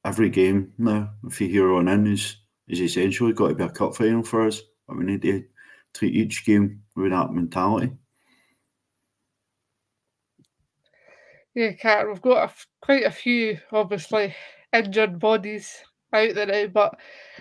every 0.05 0.29
game 0.29 0.71
now, 0.77 1.09
if 1.25 1.41
you 1.41 1.47
hear 1.47 1.73
on 1.73 1.87
in, 1.87 2.07
is 2.07 2.37
is 2.67 2.81
essentially 2.81 3.33
got 3.33 3.49
to 3.49 3.55
be 3.55 3.63
a 3.63 3.69
cup 3.69 3.95
final 3.95 4.23
for 4.23 4.47
us. 4.47 4.61
We 4.87 5.03
need 5.03 5.21
to 5.21 5.43
treat 5.93 6.15
each 6.15 6.45
game 6.45 6.81
with 6.95 7.11
that 7.11 7.31
mentality. 7.31 7.91
Yeah, 11.53 11.71
Kat, 11.73 12.07
we've 12.07 12.21
got 12.21 12.49
a, 12.49 12.53
quite 12.81 13.05
a 13.05 13.11
few 13.11 13.57
obviously 13.71 14.35
injured 14.73 15.19
bodies 15.19 15.73
out 16.11 16.35
there 16.35 16.45
now, 16.45 16.67
but 16.67 16.99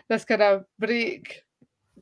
this 0.09 0.25
kind 0.25 0.43
of 0.43 0.65
break 0.79 1.43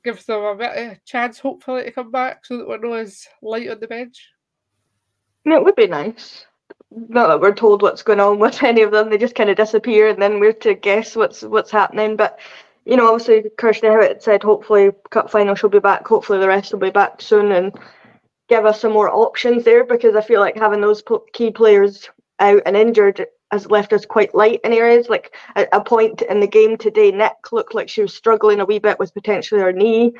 gives 0.04 0.26
them 0.26 0.42
a 0.42 0.54
bit 0.54 0.76
of 0.76 1.04
chance, 1.04 1.38
hopefully, 1.38 1.84
to 1.84 1.90
come 1.92 2.10
back 2.10 2.44
so 2.44 2.58
that 2.58 2.68
we're 2.68 2.78
not 2.78 2.98
as 2.98 3.26
light 3.40 3.70
on 3.70 3.80
the 3.80 3.86
bench. 3.86 4.28
It 5.44 5.64
would 5.64 5.76
be 5.76 5.86
nice 5.86 6.46
not 7.08 7.28
that 7.28 7.40
we're 7.40 7.54
told 7.54 7.82
what's 7.82 8.02
going 8.02 8.20
on 8.20 8.38
with 8.38 8.62
any 8.62 8.82
of 8.82 8.90
them. 8.90 9.10
They 9.10 9.18
just 9.18 9.34
kind 9.34 9.50
of 9.50 9.56
disappear, 9.56 10.08
and 10.08 10.20
then 10.20 10.40
we're 10.40 10.52
to 10.54 10.74
guess 10.74 11.16
what's 11.16 11.42
what's 11.42 11.70
happening. 11.70 12.16
But 12.16 12.38
you 12.84 12.96
know, 12.96 13.12
obviously, 13.12 13.50
Kirsty 13.56 13.86
Howat 13.86 14.22
said 14.22 14.42
hopefully 14.42 14.90
cup 15.10 15.30
final 15.30 15.54
she'll 15.54 15.70
be 15.70 15.78
back. 15.78 16.06
Hopefully, 16.06 16.38
the 16.38 16.48
rest 16.48 16.72
will 16.72 16.80
be 16.80 16.90
back 16.90 17.20
soon 17.20 17.52
and 17.52 17.72
give 18.48 18.64
us 18.66 18.80
some 18.80 18.92
more 18.92 19.10
options 19.10 19.64
there 19.64 19.84
because 19.84 20.16
I 20.16 20.20
feel 20.20 20.40
like 20.40 20.56
having 20.56 20.80
those 20.80 21.02
key 21.32 21.50
players 21.50 22.08
out 22.38 22.62
and 22.66 22.76
injured 22.76 23.26
has 23.50 23.70
left 23.70 23.92
us 23.92 24.04
quite 24.04 24.34
light 24.34 24.60
in 24.64 24.72
areas. 24.72 25.08
Like 25.08 25.34
at 25.56 25.68
a 25.72 25.80
point 25.80 26.22
in 26.22 26.40
the 26.40 26.46
game 26.46 26.76
today, 26.76 27.10
Nick 27.10 27.52
looked 27.52 27.74
like 27.74 27.88
she 27.88 28.02
was 28.02 28.14
struggling 28.14 28.60
a 28.60 28.64
wee 28.64 28.78
bit 28.78 28.98
with 28.98 29.14
potentially 29.14 29.60
her 29.60 29.72
knee, 29.72 30.12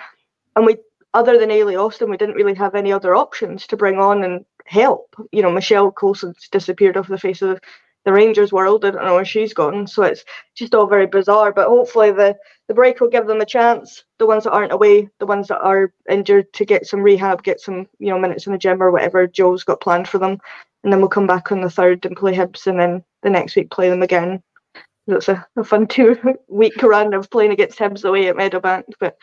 and 0.57 0.67
we 0.67 0.77
other 1.15 1.39
than 1.39 1.51
Eilidh 1.51 1.79
Austin, 1.79 2.09
we 2.09 2.17
didn't 2.17 2.37
really 2.37 2.55
have 2.55 2.75
any 2.75 2.91
other 2.91 3.15
options 3.15 3.67
to 3.67 3.77
bring 3.77 3.99
on 3.99 4.25
and 4.25 4.47
help. 4.67 5.15
You 5.33 5.43
know, 5.43 5.51
Michelle 5.51 5.91
Coulson's 5.91 6.49
disappeared 6.51 6.97
off 6.97 7.09
the 7.09 7.19
face 7.19 7.43
of 7.43 7.61
the 8.05 8.13
Rangers 8.13 8.53
world. 8.53 8.85
I 8.85 8.91
don't 8.91 9.05
know 9.05 9.15
where 9.15 9.25
she's 9.25 9.55
gone. 9.55 9.87
So 9.87 10.03
it's 10.03 10.25
just 10.55 10.75
all 10.75 10.87
very 10.87 11.07
bizarre. 11.07 11.53
But 11.53 11.69
hopefully 11.69 12.11
the, 12.11 12.37
the 12.69 12.75
break 12.75 13.01
will 13.01 13.09
give 13.09 13.27
them 13.27 13.41
a 13.41 13.47
chance. 13.47 14.05
The 14.19 14.27
ones 14.27 14.45
that 14.45 14.53
aren't 14.53 14.73
away, 14.73 15.09
the 15.21 15.27
ones 15.27 15.49
that 15.49 15.61
are 15.61 15.93
injured 16.11 16.53
to 16.55 16.65
get 16.65 16.87
some 16.87 17.01
rehab, 17.01 17.43
get 17.43 17.61
some, 17.61 17.87
you 17.99 18.11
know, 18.11 18.19
minutes 18.19 18.47
in 18.47 18.53
the 18.53 18.59
gym 18.59 18.83
or 18.83 18.91
whatever 18.91 19.27
Joe's 19.27 19.65
got 19.65 19.81
planned 19.81 20.09
for 20.09 20.19
them. 20.19 20.39
And 20.83 20.93
then 20.93 21.01
we'll 21.01 21.09
come 21.09 21.29
back 21.29 21.53
on 21.53 21.61
the 21.61 21.71
third 21.71 22.05
and 22.05 22.17
play 22.17 22.35
Hibs 22.35 22.67
and 22.67 22.79
then 22.79 23.05
the 23.23 23.31
next 23.31 23.55
week 23.55 23.71
play 23.71 23.89
them 23.89 24.03
again. 24.03 24.43
It's 25.07 25.29
a, 25.29 25.47
a 25.57 25.65
fun 25.65 25.87
two 25.87 26.17
week 26.49 26.81
run 26.83 27.15
of 27.15 27.31
playing 27.31 27.53
against 27.53 27.79
Hibs 27.79 28.05
away 28.05 28.29
at 28.29 28.37
Meadowbank. 28.37 28.85
But, 28.99 29.17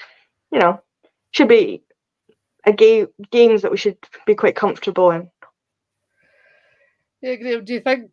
you 0.51 0.59
know, 0.59 0.81
should 1.31 1.49
be 1.49 1.83
a 2.65 2.73
game 2.73 3.07
games 3.31 3.61
that 3.61 3.71
we 3.71 3.77
should 3.77 3.97
be 4.25 4.35
quite 4.35 4.55
comfortable 4.55 5.11
in. 5.11 5.29
Yeah, 7.21 7.35
Graeme, 7.35 7.65
do 7.65 7.73
you 7.73 7.81
think 7.81 8.11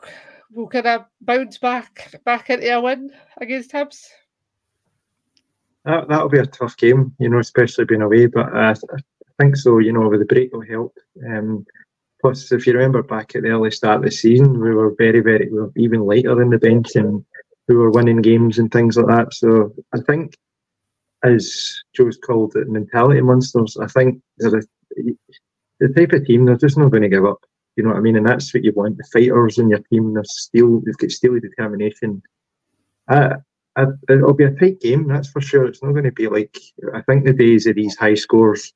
we'll 0.52 0.66
kind 0.68 0.86
of 0.86 1.04
bounce 1.20 1.58
back 1.58 2.20
back 2.24 2.50
into 2.50 2.72
a 2.74 2.80
win 2.80 3.10
against 3.40 3.72
Hibs? 3.72 4.06
That 5.84 6.08
that'll 6.08 6.28
be 6.28 6.40
a 6.40 6.46
tough 6.46 6.76
game, 6.76 7.14
you 7.18 7.28
know, 7.28 7.38
especially 7.38 7.84
being 7.84 8.02
away. 8.02 8.26
But 8.26 8.54
uh, 8.54 8.74
I 8.74 9.42
think 9.42 9.56
so. 9.56 9.78
You 9.78 9.92
know, 9.92 10.08
with 10.08 10.20
the 10.20 10.26
break 10.26 10.52
will 10.52 10.62
help. 10.62 10.96
Um, 11.24 11.64
plus, 12.20 12.50
if 12.50 12.66
you 12.66 12.72
remember 12.72 13.02
back 13.02 13.36
at 13.36 13.42
the 13.42 13.50
early 13.50 13.70
start 13.70 13.98
of 13.98 14.04
the 14.04 14.10
season, 14.10 14.60
we 14.60 14.74
were 14.74 14.94
very, 14.98 15.20
very, 15.20 15.48
we 15.50 15.60
were 15.60 15.72
even 15.76 16.00
lighter 16.00 16.42
in 16.42 16.50
the 16.50 16.58
bench 16.58 16.96
and 16.96 17.24
we 17.68 17.76
were 17.76 17.90
winning 17.90 18.22
games 18.22 18.58
and 18.58 18.70
things 18.72 18.96
like 18.96 19.06
that. 19.06 19.34
So 19.34 19.72
I 19.94 20.00
think, 20.00 20.34
as 21.26 21.74
Joe's 21.94 22.18
called 22.18 22.54
it, 22.56 22.68
mentality 22.68 23.20
monsters. 23.20 23.76
I 23.76 23.86
think 23.86 24.22
they're 24.38 24.50
the, 24.50 24.66
the 25.80 25.88
type 25.88 26.12
of 26.12 26.24
team 26.24 26.44
they're 26.44 26.56
just 26.56 26.78
not 26.78 26.90
going 26.90 27.02
to 27.02 27.08
give 27.08 27.24
up. 27.24 27.40
You 27.76 27.84
know 27.84 27.90
what 27.90 27.98
I 27.98 28.00
mean? 28.00 28.16
And 28.16 28.26
that's 28.26 28.54
what 28.54 28.64
you 28.64 28.72
want. 28.72 28.96
The 28.96 29.04
fighters 29.12 29.58
in 29.58 29.68
your 29.68 29.80
team, 29.90 30.14
they're 30.14 30.24
steel, 30.24 30.80
they've 30.80 30.96
got 30.96 31.10
steely 31.10 31.40
determination. 31.40 32.22
It'll 33.10 34.32
be 34.32 34.44
a 34.44 34.50
tight 34.52 34.80
game, 34.80 35.06
that's 35.06 35.28
for 35.28 35.42
sure. 35.42 35.66
It's 35.66 35.82
not 35.82 35.92
going 35.92 36.04
to 36.04 36.12
be 36.12 36.28
like, 36.28 36.58
I 36.94 37.02
think 37.02 37.24
the 37.24 37.34
days 37.34 37.66
of 37.66 37.74
these 37.74 37.96
high 37.96 38.14
scores 38.14 38.72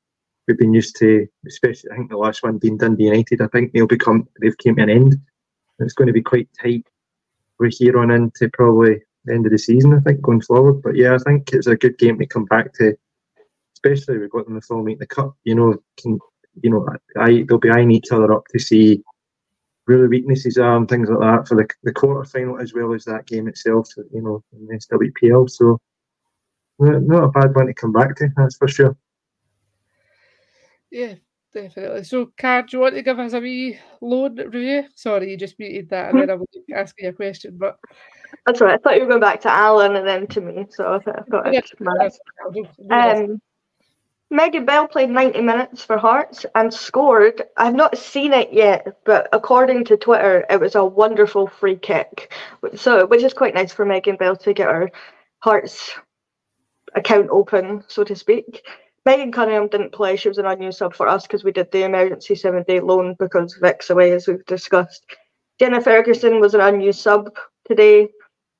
we've 0.47 0.59
been 0.59 0.73
used 0.73 0.95
to, 0.97 1.27
especially, 1.47 1.89
I 1.91 1.95
think 1.95 2.09
the 2.09 2.17
last 2.17 2.43
one 2.43 2.59
being 2.59 2.77
Dundee 2.77 3.05
United, 3.05 3.41
I 3.41 3.47
think 3.47 3.73
they'll 3.73 3.87
become, 3.87 4.27
they've 4.39 4.57
came 4.57 4.75
to 4.75 4.83
an 4.83 4.89
end. 4.89 5.15
It's 5.79 5.93
going 5.93 6.07
to 6.07 6.13
be 6.13 6.21
quite 6.21 6.49
tight. 6.61 6.85
We're 7.57 7.71
here 7.71 7.97
on 7.97 8.11
into 8.11 8.49
probably 8.49 9.01
the 9.25 9.33
end 9.33 9.45
of 9.45 9.51
the 9.51 9.57
season, 9.57 9.93
I 9.93 9.99
think, 9.99 10.21
going 10.21 10.41
forward. 10.41 10.81
But 10.81 10.95
yeah, 10.95 11.15
I 11.15 11.17
think 11.17 11.51
it's 11.53 11.67
a 11.67 11.75
good 11.75 11.97
game 11.97 12.17
to 12.19 12.25
come 12.25 12.45
back 12.45 12.73
to, 12.73 12.95
especially 13.73 14.17
we've 14.17 14.29
got 14.29 14.45
them 14.45 14.55
the 14.55 14.61
full 14.61 14.83
meet 14.83 14.99
the 14.99 15.07
cup. 15.07 15.35
You 15.43 15.55
know, 15.55 15.77
can 15.97 16.19
you 16.61 16.69
know, 16.69 16.87
I, 17.17 17.45
they'll 17.47 17.57
be 17.57 17.69
eyeing 17.69 17.91
each 17.91 18.11
other 18.11 18.33
up 18.33 18.45
to 18.49 18.59
see 18.59 19.03
the 19.87 20.07
weaknesses 20.07 20.57
are 20.57 20.77
and 20.77 20.87
things 20.87 21.09
like 21.09 21.19
that 21.19 21.47
for 21.47 21.55
the, 21.55 21.67
the 21.83 21.91
quarter 21.91 22.23
final 22.23 22.59
as 22.59 22.73
well 22.73 22.93
as 22.93 23.03
that 23.05 23.25
game 23.25 23.47
itself, 23.47 23.89
you 24.13 24.21
know, 24.21 24.43
in 24.53 24.65
the 24.67 24.75
SWPL. 24.75 25.49
So, 25.49 25.79
not 26.79 27.25
a 27.25 27.29
bad 27.29 27.53
one 27.55 27.67
to 27.67 27.73
come 27.73 27.91
back 27.91 28.15
to, 28.17 28.29
that's 28.37 28.55
for 28.55 28.67
sure. 28.67 28.95
Yeah, 30.91 31.15
definitely. 31.53 32.03
So, 32.03 32.31
Kar, 32.37 32.63
do 32.63 32.77
you 32.77 32.81
want 32.81 32.95
to 32.95 33.01
give 33.01 33.19
us 33.19 33.33
a 33.33 33.39
wee 33.39 33.79
loan 34.01 34.35
review? 34.35 34.85
Sorry, 34.95 35.31
you 35.31 35.37
just 35.37 35.59
muted 35.59 35.89
that 35.89 36.11
and 36.11 36.21
then 36.21 36.29
I 36.29 36.35
was 36.35 36.47
asking 36.73 37.05
you 37.05 37.11
a 37.11 37.13
question, 37.13 37.57
but. 37.57 37.77
That's 38.45 38.61
right. 38.61 38.75
I 38.75 38.77
thought 38.77 38.95
you 38.95 39.01
were 39.01 39.09
going 39.09 39.19
back 39.19 39.41
to 39.41 39.51
Alan 39.51 39.97
and 39.97 40.07
then 40.07 40.25
to 40.27 40.41
me, 40.41 40.65
so 40.69 40.93
I 40.93 40.99
thought 40.99 41.47
I'd 41.47 41.53
yeah, 41.53 41.61
um, 42.89 43.41
Megan 44.31 44.63
Bell 44.63 44.87
played 44.87 45.09
90 45.09 45.41
minutes 45.41 45.83
for 45.83 45.97
Hearts 45.97 46.45
and 46.55 46.73
scored. 46.73 47.43
I've 47.57 47.75
not 47.75 47.97
seen 47.97 48.31
it 48.31 48.53
yet, 48.53 48.99
but 49.03 49.27
according 49.33 49.83
to 49.85 49.97
Twitter, 49.97 50.45
it 50.49 50.57
was 50.57 50.75
a 50.75 50.85
wonderful 50.85 51.47
free 51.47 51.75
kick. 51.75 52.33
So, 52.75 53.05
which 53.05 53.23
is 53.23 53.33
quite 53.33 53.53
nice 53.53 53.73
for 53.73 53.85
Megan 53.85 54.15
Bell 54.15 54.37
to 54.37 54.53
get 54.53 54.69
her 54.69 54.89
Hearts 55.39 55.91
account 56.95 57.27
open, 57.29 57.83
so 57.89 58.05
to 58.05 58.15
speak. 58.15 58.63
Megan 59.05 59.31
Cunningham 59.31 59.67
didn't 59.67 59.93
play. 59.93 60.15
She 60.15 60.27
was 60.27 60.37
an 60.37 60.45
unused 60.45 60.77
sub 60.77 60.95
for 60.95 61.07
us 61.07 61.23
because 61.23 61.43
we 61.43 61.51
did 61.51 61.71
the 61.71 61.83
emergency 61.83 62.35
seven 62.35 62.63
day 62.67 62.79
loan 62.79 63.15
because 63.17 63.55
Vic's 63.55 63.89
away, 63.89 64.11
as 64.11 64.27
we've 64.27 64.45
discussed. 64.45 65.05
Jenna 65.59 65.81
Ferguson 65.81 66.39
was 66.39 66.53
an 66.53 66.61
unused 66.61 66.99
sub 66.99 67.35
today. 67.67 68.09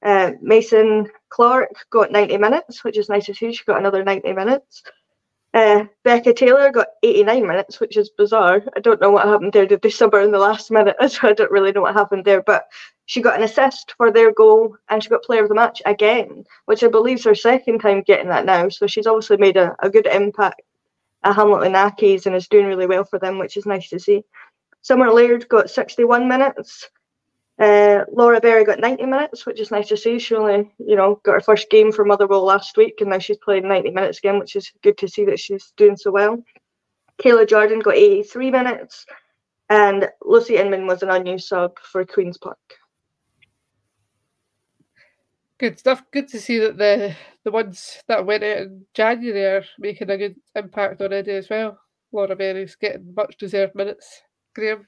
Uh, 0.03 0.31
Mason 0.41 1.07
Clark 1.29 1.69
got 1.91 2.11
90 2.11 2.37
minutes, 2.37 2.83
which 2.83 2.97
is 2.97 3.09
nice 3.09 3.25
to 3.27 3.35
see. 3.35 3.53
She 3.53 3.63
got 3.65 3.79
another 3.79 4.03
90 4.03 4.33
minutes. 4.33 4.83
Uh, 5.53 5.85
Becca 6.03 6.33
Taylor 6.33 6.71
got 6.71 6.87
89 7.03 7.45
minutes, 7.45 7.79
which 7.79 7.97
is 7.97 8.09
bizarre. 8.09 8.63
I 8.75 8.79
don't 8.79 9.01
know 9.01 9.11
what 9.11 9.27
happened 9.27 9.53
there. 9.53 9.65
Did 9.65 9.81
they 9.81 9.89
sub 9.89 10.13
her 10.13 10.21
in 10.21 10.31
the 10.31 10.39
last 10.39 10.71
minute? 10.71 10.95
So 11.09 11.27
I 11.27 11.33
don't 11.33 11.51
really 11.51 11.71
know 11.71 11.81
what 11.81 11.93
happened 11.93 12.25
there. 12.25 12.41
But 12.41 12.65
she 13.11 13.19
got 13.19 13.35
an 13.35 13.43
assist 13.43 13.93
for 13.97 14.09
their 14.09 14.31
goal 14.31 14.77
and 14.87 15.03
she 15.03 15.09
got 15.09 15.21
player 15.21 15.43
of 15.43 15.49
the 15.49 15.55
match 15.55 15.81
again, 15.85 16.45
which 16.63 16.81
I 16.81 16.87
believe 16.87 17.17
is 17.17 17.25
her 17.25 17.35
second 17.35 17.79
time 17.79 18.03
getting 18.03 18.29
that 18.29 18.45
now. 18.45 18.69
So 18.69 18.87
she's 18.87 19.05
obviously 19.05 19.35
made 19.35 19.57
a, 19.57 19.75
a 19.79 19.89
good 19.89 20.07
impact 20.07 20.61
at 21.21 21.35
Hamilton 21.35 21.73
Accies 21.73 22.25
and 22.25 22.33
is 22.33 22.47
doing 22.47 22.67
really 22.67 22.85
well 22.85 23.03
for 23.03 23.19
them, 23.19 23.37
which 23.37 23.57
is 23.57 23.65
nice 23.65 23.89
to 23.89 23.99
see. 23.99 24.23
Summer 24.81 25.11
Laird 25.11 25.49
got 25.49 25.69
61 25.69 26.29
minutes. 26.29 26.89
Uh, 27.59 28.05
Laura 28.13 28.39
Berry 28.39 28.63
got 28.63 28.79
90 28.79 29.05
minutes, 29.07 29.45
which 29.45 29.59
is 29.59 29.71
nice 29.71 29.89
to 29.89 29.97
see. 29.97 30.17
She 30.17 30.33
only, 30.33 30.71
you 30.77 30.95
know, 30.95 31.19
got 31.25 31.33
her 31.33 31.41
first 31.41 31.69
game 31.69 31.91
for 31.91 32.05
Motherwell 32.05 32.45
last 32.45 32.77
week, 32.77 33.01
and 33.01 33.09
now 33.09 33.19
she's 33.19 33.37
playing 33.43 33.67
90 33.67 33.91
minutes 33.91 34.19
again, 34.19 34.39
which 34.39 34.55
is 34.55 34.71
good 34.83 34.97
to 34.99 35.09
see 35.09 35.25
that 35.25 35.37
she's 35.37 35.73
doing 35.75 35.97
so 35.97 36.11
well. 36.11 36.41
Kayla 37.21 37.45
Jordan 37.45 37.79
got 37.79 37.95
83 37.95 38.51
minutes, 38.51 39.05
and 39.69 40.07
Lucy 40.23 40.55
Inman 40.55 40.87
was 40.87 41.03
an 41.03 41.09
unused 41.09 41.49
sub 41.49 41.77
for 41.77 42.05
Queen's 42.05 42.37
Park. 42.37 42.57
Good 45.61 45.77
stuff. 45.77 46.01
Good 46.09 46.27
to 46.29 46.39
see 46.39 46.57
that 46.57 46.79
the 46.79 47.15
the 47.43 47.51
ones 47.51 48.01
that 48.07 48.25
went 48.25 48.43
out 48.43 48.57
in 48.57 48.83
January 48.95 49.45
are 49.45 49.63
making 49.77 50.09
a 50.09 50.17
good 50.17 50.35
impact 50.55 50.99
already 50.99 51.33
as 51.33 51.51
well. 51.51 51.77
Laura 52.11 52.35
Berry's 52.35 52.73
getting 52.73 53.13
much 53.15 53.37
deserved 53.37 53.75
minutes, 53.75 54.23
Graeme. 54.55 54.87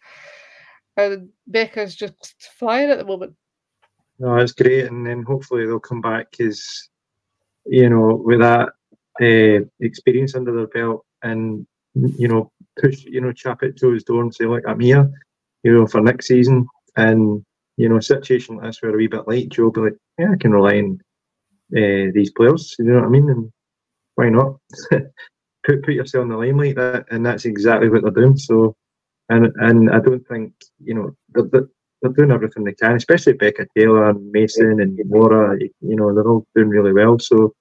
And 0.97 1.29
Becca's 1.45 1.95
just 1.95 2.33
flying 2.57 2.89
at 2.89 2.97
the 2.97 3.05
moment. 3.05 3.35
No, 4.17 4.35
it's 4.37 4.53
great, 4.53 4.85
and 4.85 5.05
then 5.05 5.21
hopefully 5.21 5.67
they'll 5.67 5.79
come 5.79 6.01
back 6.01 6.31
because 6.31 6.89
you 7.67 7.87
know 7.87 8.15
with 8.15 8.39
that 8.39 8.69
uh, 9.21 9.63
experience 9.79 10.33
under 10.33 10.55
their 10.55 10.67
belt, 10.67 11.05
and 11.21 11.67
you 11.93 12.27
know 12.27 12.51
push 12.81 13.03
you 13.03 13.21
know 13.21 13.31
chap 13.31 13.61
it 13.61 13.79
toes 13.79 14.03
door 14.03 14.23
and 14.23 14.33
say 14.33 14.45
look, 14.45 14.63
I'm 14.67 14.79
here, 14.79 15.07
you 15.61 15.71
know 15.71 15.85
for 15.85 16.01
next 16.01 16.25
season, 16.25 16.65
and 16.97 17.45
you 17.77 17.89
know, 17.89 17.99
situation 17.99 18.57
like 18.57 18.65
this 18.65 18.81
where 18.81 18.93
a 18.93 18.97
wee 18.97 19.07
bit 19.07 19.27
late, 19.27 19.49
Jo 19.49 19.71
be 19.71 19.81
like, 19.81 19.97
yeah, 20.17 20.31
I 20.31 20.37
can 20.37 20.51
rely 20.51 20.77
on 20.77 20.99
uh, 21.75 22.11
these 22.13 22.31
players. 22.31 22.75
You 22.79 22.85
know 22.85 22.99
what 22.99 23.05
I 23.05 23.09
mean? 23.09 23.29
And 23.29 23.51
why 24.15 24.29
not 24.29 24.57
put 25.63 25.83
put 25.83 25.93
yourself 25.93 26.23
in 26.23 26.29
the 26.29 26.37
limelight? 26.37 26.77
Like 26.77 26.93
that 26.93 27.05
and 27.11 27.25
that's 27.25 27.45
exactly 27.45 27.89
what 27.89 28.03
they're 28.03 28.11
doing. 28.11 28.37
So, 28.37 28.75
and 29.29 29.51
and 29.55 29.89
I 29.89 29.99
don't 29.99 30.25
think 30.27 30.53
you 30.83 30.93
know 30.93 31.15
they're, 31.29 31.67
they're 32.01 32.11
doing 32.11 32.31
everything 32.31 32.63
they 32.63 32.73
can, 32.73 32.95
especially 32.95 33.33
Becca 33.33 33.65
Taylor 33.75 34.09
and 34.09 34.31
Mason 34.31 34.81
and 34.81 34.99
Laura. 35.07 35.57
You 35.59 35.95
know, 35.95 36.13
they're 36.13 36.27
all 36.27 36.45
doing 36.55 36.69
really 36.69 36.93
well. 36.93 37.17
So, 37.17 37.55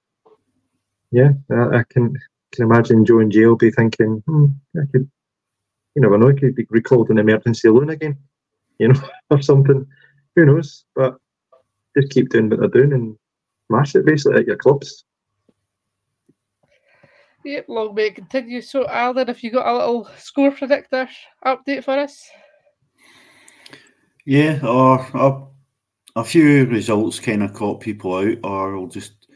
yeah, 1.11 1.31
I, 1.51 1.77
I 1.77 1.83
can 1.89 2.13
can 2.51 2.65
imagine 2.65 3.05
Jo 3.05 3.19
and 3.19 3.31
Jay 3.31 3.47
will 3.47 3.55
be 3.55 3.71
thinking, 3.71 4.21
hmm, 4.27 4.45
I 4.77 4.85
could, 4.91 5.09
you 5.95 6.01
never 6.03 6.19
know, 6.19 6.29
I 6.29 6.33
could 6.33 6.53
be 6.53 6.67
recalled 6.69 7.09
in 7.09 7.17
emergency 7.17 7.67
loan 7.67 7.89
again, 7.89 8.15
you 8.77 8.89
know, 8.89 9.01
or 9.31 9.41
something 9.41 9.87
who 10.35 10.45
knows? 10.45 10.85
But 10.95 11.15
just 11.97 12.11
keep 12.11 12.29
doing 12.29 12.49
what 12.49 12.59
they're 12.59 12.69
doing 12.69 12.93
and 12.93 13.17
smash 13.67 13.95
it 13.95 14.05
basically 14.05 14.39
at 14.39 14.47
your 14.47 14.57
clubs. 14.57 15.05
Yep, 17.45 17.65
long 17.67 17.93
may 17.93 18.07
it 18.07 18.15
continue. 18.15 18.61
So, 18.61 18.87
Alan, 18.87 19.29
if 19.29 19.43
you 19.43 19.51
got 19.51 19.67
a 19.67 19.77
little 19.77 20.09
score 20.17 20.51
predictor 20.51 21.09
update 21.45 21.83
for 21.83 21.99
us? 21.99 22.25
Yeah, 24.25 24.59
or 24.65 25.05
a, 25.13 26.21
a 26.21 26.23
few 26.23 26.65
results 26.65 27.19
kind 27.19 27.43
of 27.43 27.53
caught 27.53 27.81
people 27.81 28.15
out, 28.15 28.37
or 28.43 28.77
we'll 28.77 28.87
just 28.87 29.27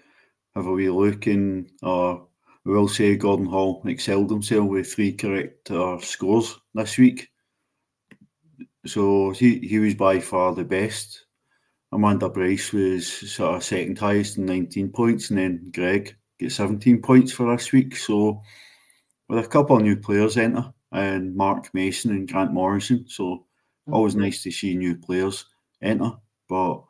have 0.56 0.68
a 0.68 0.72
wee 0.72 0.90
look 0.90 1.28
and 1.28 1.70
or 1.84 2.28
we 2.64 2.74
will 2.74 2.88
say 2.88 3.16
Gordon 3.16 3.46
Hall 3.46 3.82
excelled 3.86 4.30
himself 4.30 4.68
with 4.68 4.92
three 4.92 5.14
correct 5.14 5.70
uh, 5.72 6.00
scores 6.00 6.58
this 6.74 6.98
week. 6.98 7.30
So 8.88 9.32
he, 9.32 9.60
he 9.60 9.80
was 9.80 9.96
by 9.96 10.20
far 10.20 10.54
the 10.56 10.64
best. 10.64 11.26
Amanda 11.92 12.30
Bryce 12.30 12.74
was 12.74 13.08
sort 13.08 13.56
of 13.56 13.64
second 13.64 13.98
highest 13.98 14.38
in 14.38 14.46
19 14.46 14.90
points, 14.90 15.30
and 15.30 15.40
then 15.40 15.72
Greg 15.74 16.16
get 16.40 16.52
17 16.52 17.02
points 17.02 17.32
for 17.32 17.56
this 17.56 17.72
week. 17.72 17.96
So 17.96 18.42
with 19.30 19.46
a 19.46 19.48
couple 19.48 19.78
of 19.78 19.84
new 19.84 19.96
players 19.96 20.38
enter, 20.38 20.74
and 20.92 21.36
Mark 21.36 21.74
Mason 21.74 22.12
and 22.12 22.30
Grant 22.30 22.54
Morrison. 22.54 23.06
So 23.08 23.46
always 23.92 24.14
mm-hmm. 24.14 24.24
nice 24.24 24.44
to 24.44 24.52
see 24.52 24.76
new 24.76 24.96
players 24.96 25.46
enter, 25.82 26.12
but 26.48 26.84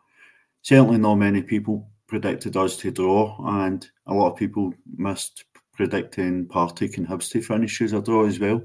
certainly 0.62 0.98
not 0.98 1.16
many 1.16 1.42
people 1.42 1.90
predicted 2.08 2.56
us 2.58 2.78
to 2.78 2.92
draw, 2.92 3.38
and 3.64 3.88
a 4.08 4.14
lot 4.14 4.32
of 4.32 4.38
people 4.38 4.74
missed 4.96 5.46
predicting 5.74 6.48
Partick 6.48 6.98
and 6.98 7.08
Hibs 7.08 7.30
to 7.32 7.42
finish 7.42 7.82
as 7.82 7.94
a 7.94 8.02
draw 8.02 8.26
as 8.26 8.40
well. 8.40 8.62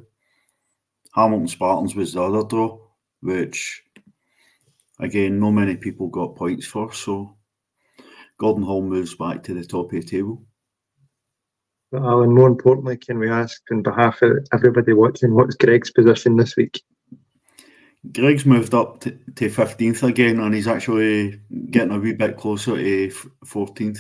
Hamilton 1.15 1.49
Spartans 1.49 1.95
was 1.95 2.15
the 2.15 2.23
other 2.23 2.45
draw 2.45 2.79
which 3.23 3.83
again, 5.03 5.39
no 5.39 5.51
many 5.51 5.77
people 5.77 6.09
got 6.09 6.37
points 6.37 6.67
for. 6.67 6.93
So 6.93 7.37
Gordon 8.39 8.63
Hall 8.63 8.83
moves 8.83 9.15
back 9.15 9.43
to 9.45 9.55
the 9.55 9.65
top 9.65 9.87
of 9.87 10.01
the 10.01 10.03
table. 10.03 10.43
But 11.91 12.03
Alan, 12.03 12.35
more 12.35 12.49
importantly, 12.49 12.97
can 12.97 13.19
we 13.19 13.31
ask 13.31 13.61
on 13.71 13.83
behalf 13.83 14.23
of 14.23 14.47
everybody 14.53 14.95
watching, 14.95 15.35
what's 15.35 15.57
Greg's 15.57 15.91
position 15.91 16.37
this 16.37 16.57
week? 16.57 16.81
Greg's 18.13 18.47
moved 18.47 18.75
up 18.75 19.01
to, 19.01 19.11
to 19.11 19.51
15th 19.51 20.03
again, 20.09 20.41
and 20.41 20.55
he's 20.55 20.67
actually 20.67 21.41
getting 21.71 21.93
a 21.93 21.99
wee 21.99 22.15
bit 22.15 22.39
closer 22.39 22.77
to 22.77 23.09
14th. 23.45 23.99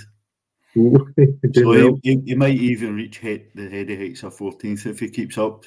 so 0.74 1.72
he, 1.72 2.00
he, 2.02 2.22
he, 2.24 2.34
might 2.34 2.54
even 2.54 2.96
reach 2.96 3.18
head, 3.18 3.44
the 3.54 3.68
head 3.68 3.90
heights 3.90 4.22
of 4.22 4.36
14th 4.36 4.86
if 4.86 4.98
he 4.98 5.10
keeps 5.10 5.36
up 5.36 5.66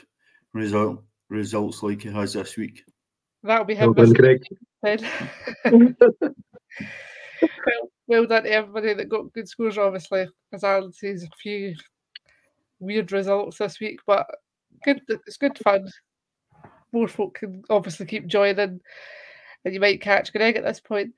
result, 0.53 1.03
results 1.29 1.83
like 1.83 2.01
he 2.01 2.09
has 2.09 2.33
this 2.33 2.57
week. 2.57 2.83
That'll 3.45 3.65
be 3.65 3.75
him. 3.75 3.93
Well 3.93 4.05
done, 4.05 4.13
well, 7.65 7.91
well 8.07 8.25
done 8.25 8.43
to 8.43 8.51
everybody 8.51 8.93
that 8.93 9.09
got 9.09 9.31
good 9.33 9.47
scores, 9.47 9.77
obviously. 9.77 10.27
As 10.51 10.63
Alan 10.63 10.91
says, 10.91 11.23
a 11.23 11.29
few 11.41 11.75
weird 12.79 13.11
results 13.11 13.59
this 13.59 13.79
week, 13.79 13.99
but 14.07 14.25
good. 14.83 15.01
It's 15.07 15.37
good 15.37 15.57
fun. 15.59 15.87
More 16.91 17.07
folk 17.07 17.35
can 17.39 17.61
obviously 17.69 18.07
keep 18.07 18.27
joining, 18.27 18.79
and 19.63 19.73
you 19.73 19.79
might 19.79 20.01
catch 20.01 20.33
Greg 20.33 20.55
at 20.55 20.63
this 20.63 20.79
point. 20.79 21.13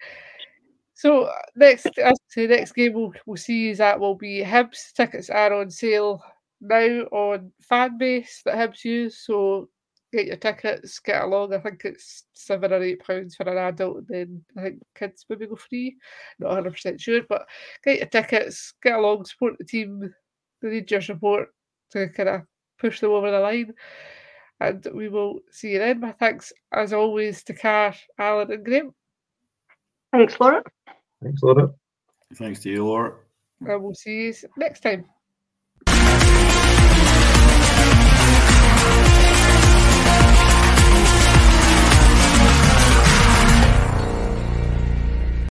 So 0.94 1.32
next, 1.56 1.86
as 1.86 1.96
I 1.98 2.14
say, 2.28 2.48
next 2.48 2.74
game 2.74 2.94
we'll, 2.94 3.14
we'll 3.26 3.38
see 3.38 3.70
is 3.70 3.78
that 3.78 4.00
will 4.00 4.16
be 4.16 4.42
Hibs. 4.44 4.92
Tickets 4.94 5.30
are 5.30 5.54
on 5.54 5.70
sale 5.70 6.24
now 6.60 7.04
on 7.12 7.52
Fanbase 7.72 8.42
that 8.46 8.56
Hibs 8.56 8.84
use. 8.84 9.20
So 9.24 9.70
get 10.12 10.28
your 10.28 10.38
tickets, 10.38 11.00
get 11.00 11.24
along. 11.24 11.54
I 11.54 11.60
think 11.60 11.86
it's 11.86 12.24
seven 12.34 12.74
or 12.74 12.82
eight 12.82 13.06
pounds 13.06 13.36
for 13.36 13.44
an 13.50 13.58
adult, 13.58 13.98
and 13.98 14.08
then 14.08 14.46
I 14.58 14.62
think 14.62 14.82
kids 14.96 15.26
maybe 15.30 15.48
go 15.48 15.56
free. 15.56 15.98
Not 16.40 16.50
100 16.50 16.72
percent 16.72 17.02
sure, 17.02 17.22
but 17.28 17.48
get 17.84 18.00
your 18.00 18.08
tickets, 18.08 18.74
get 18.82 18.96
along, 18.96 19.26
support 19.26 19.58
the 19.58 19.66
team. 19.66 20.14
They 20.62 20.70
need 20.70 20.92
your 20.92 21.02
support 21.02 21.50
to 21.92 22.10
kind 22.10 22.30
of 22.30 22.42
push 22.80 23.00
them 23.00 23.12
over 23.12 23.32
the 23.32 23.40
line. 23.40 23.74
And 24.60 24.88
we 24.94 25.08
will 25.08 25.40
see 25.52 25.74
you 25.74 25.80
then. 25.80 26.00
My 26.00 26.14
thanks, 26.14 26.52
as 26.72 26.94
always, 26.94 27.44
to 27.44 27.54
Kar, 27.54 27.94
Alan, 28.18 28.52
and 28.52 28.66
Graeme. 28.66 28.92
Thanks, 30.12 30.40
Laura. 30.40 30.64
Thanks, 31.22 31.44
Laura. 31.44 31.70
Thanks 32.36 32.62
to 32.62 32.70
you, 32.70 32.86
Laura. 32.86 33.16
And 33.62 33.84
we'll 33.84 33.94
see 33.94 34.26
you 34.26 34.34
next 34.58 34.82
time. 34.82 35.06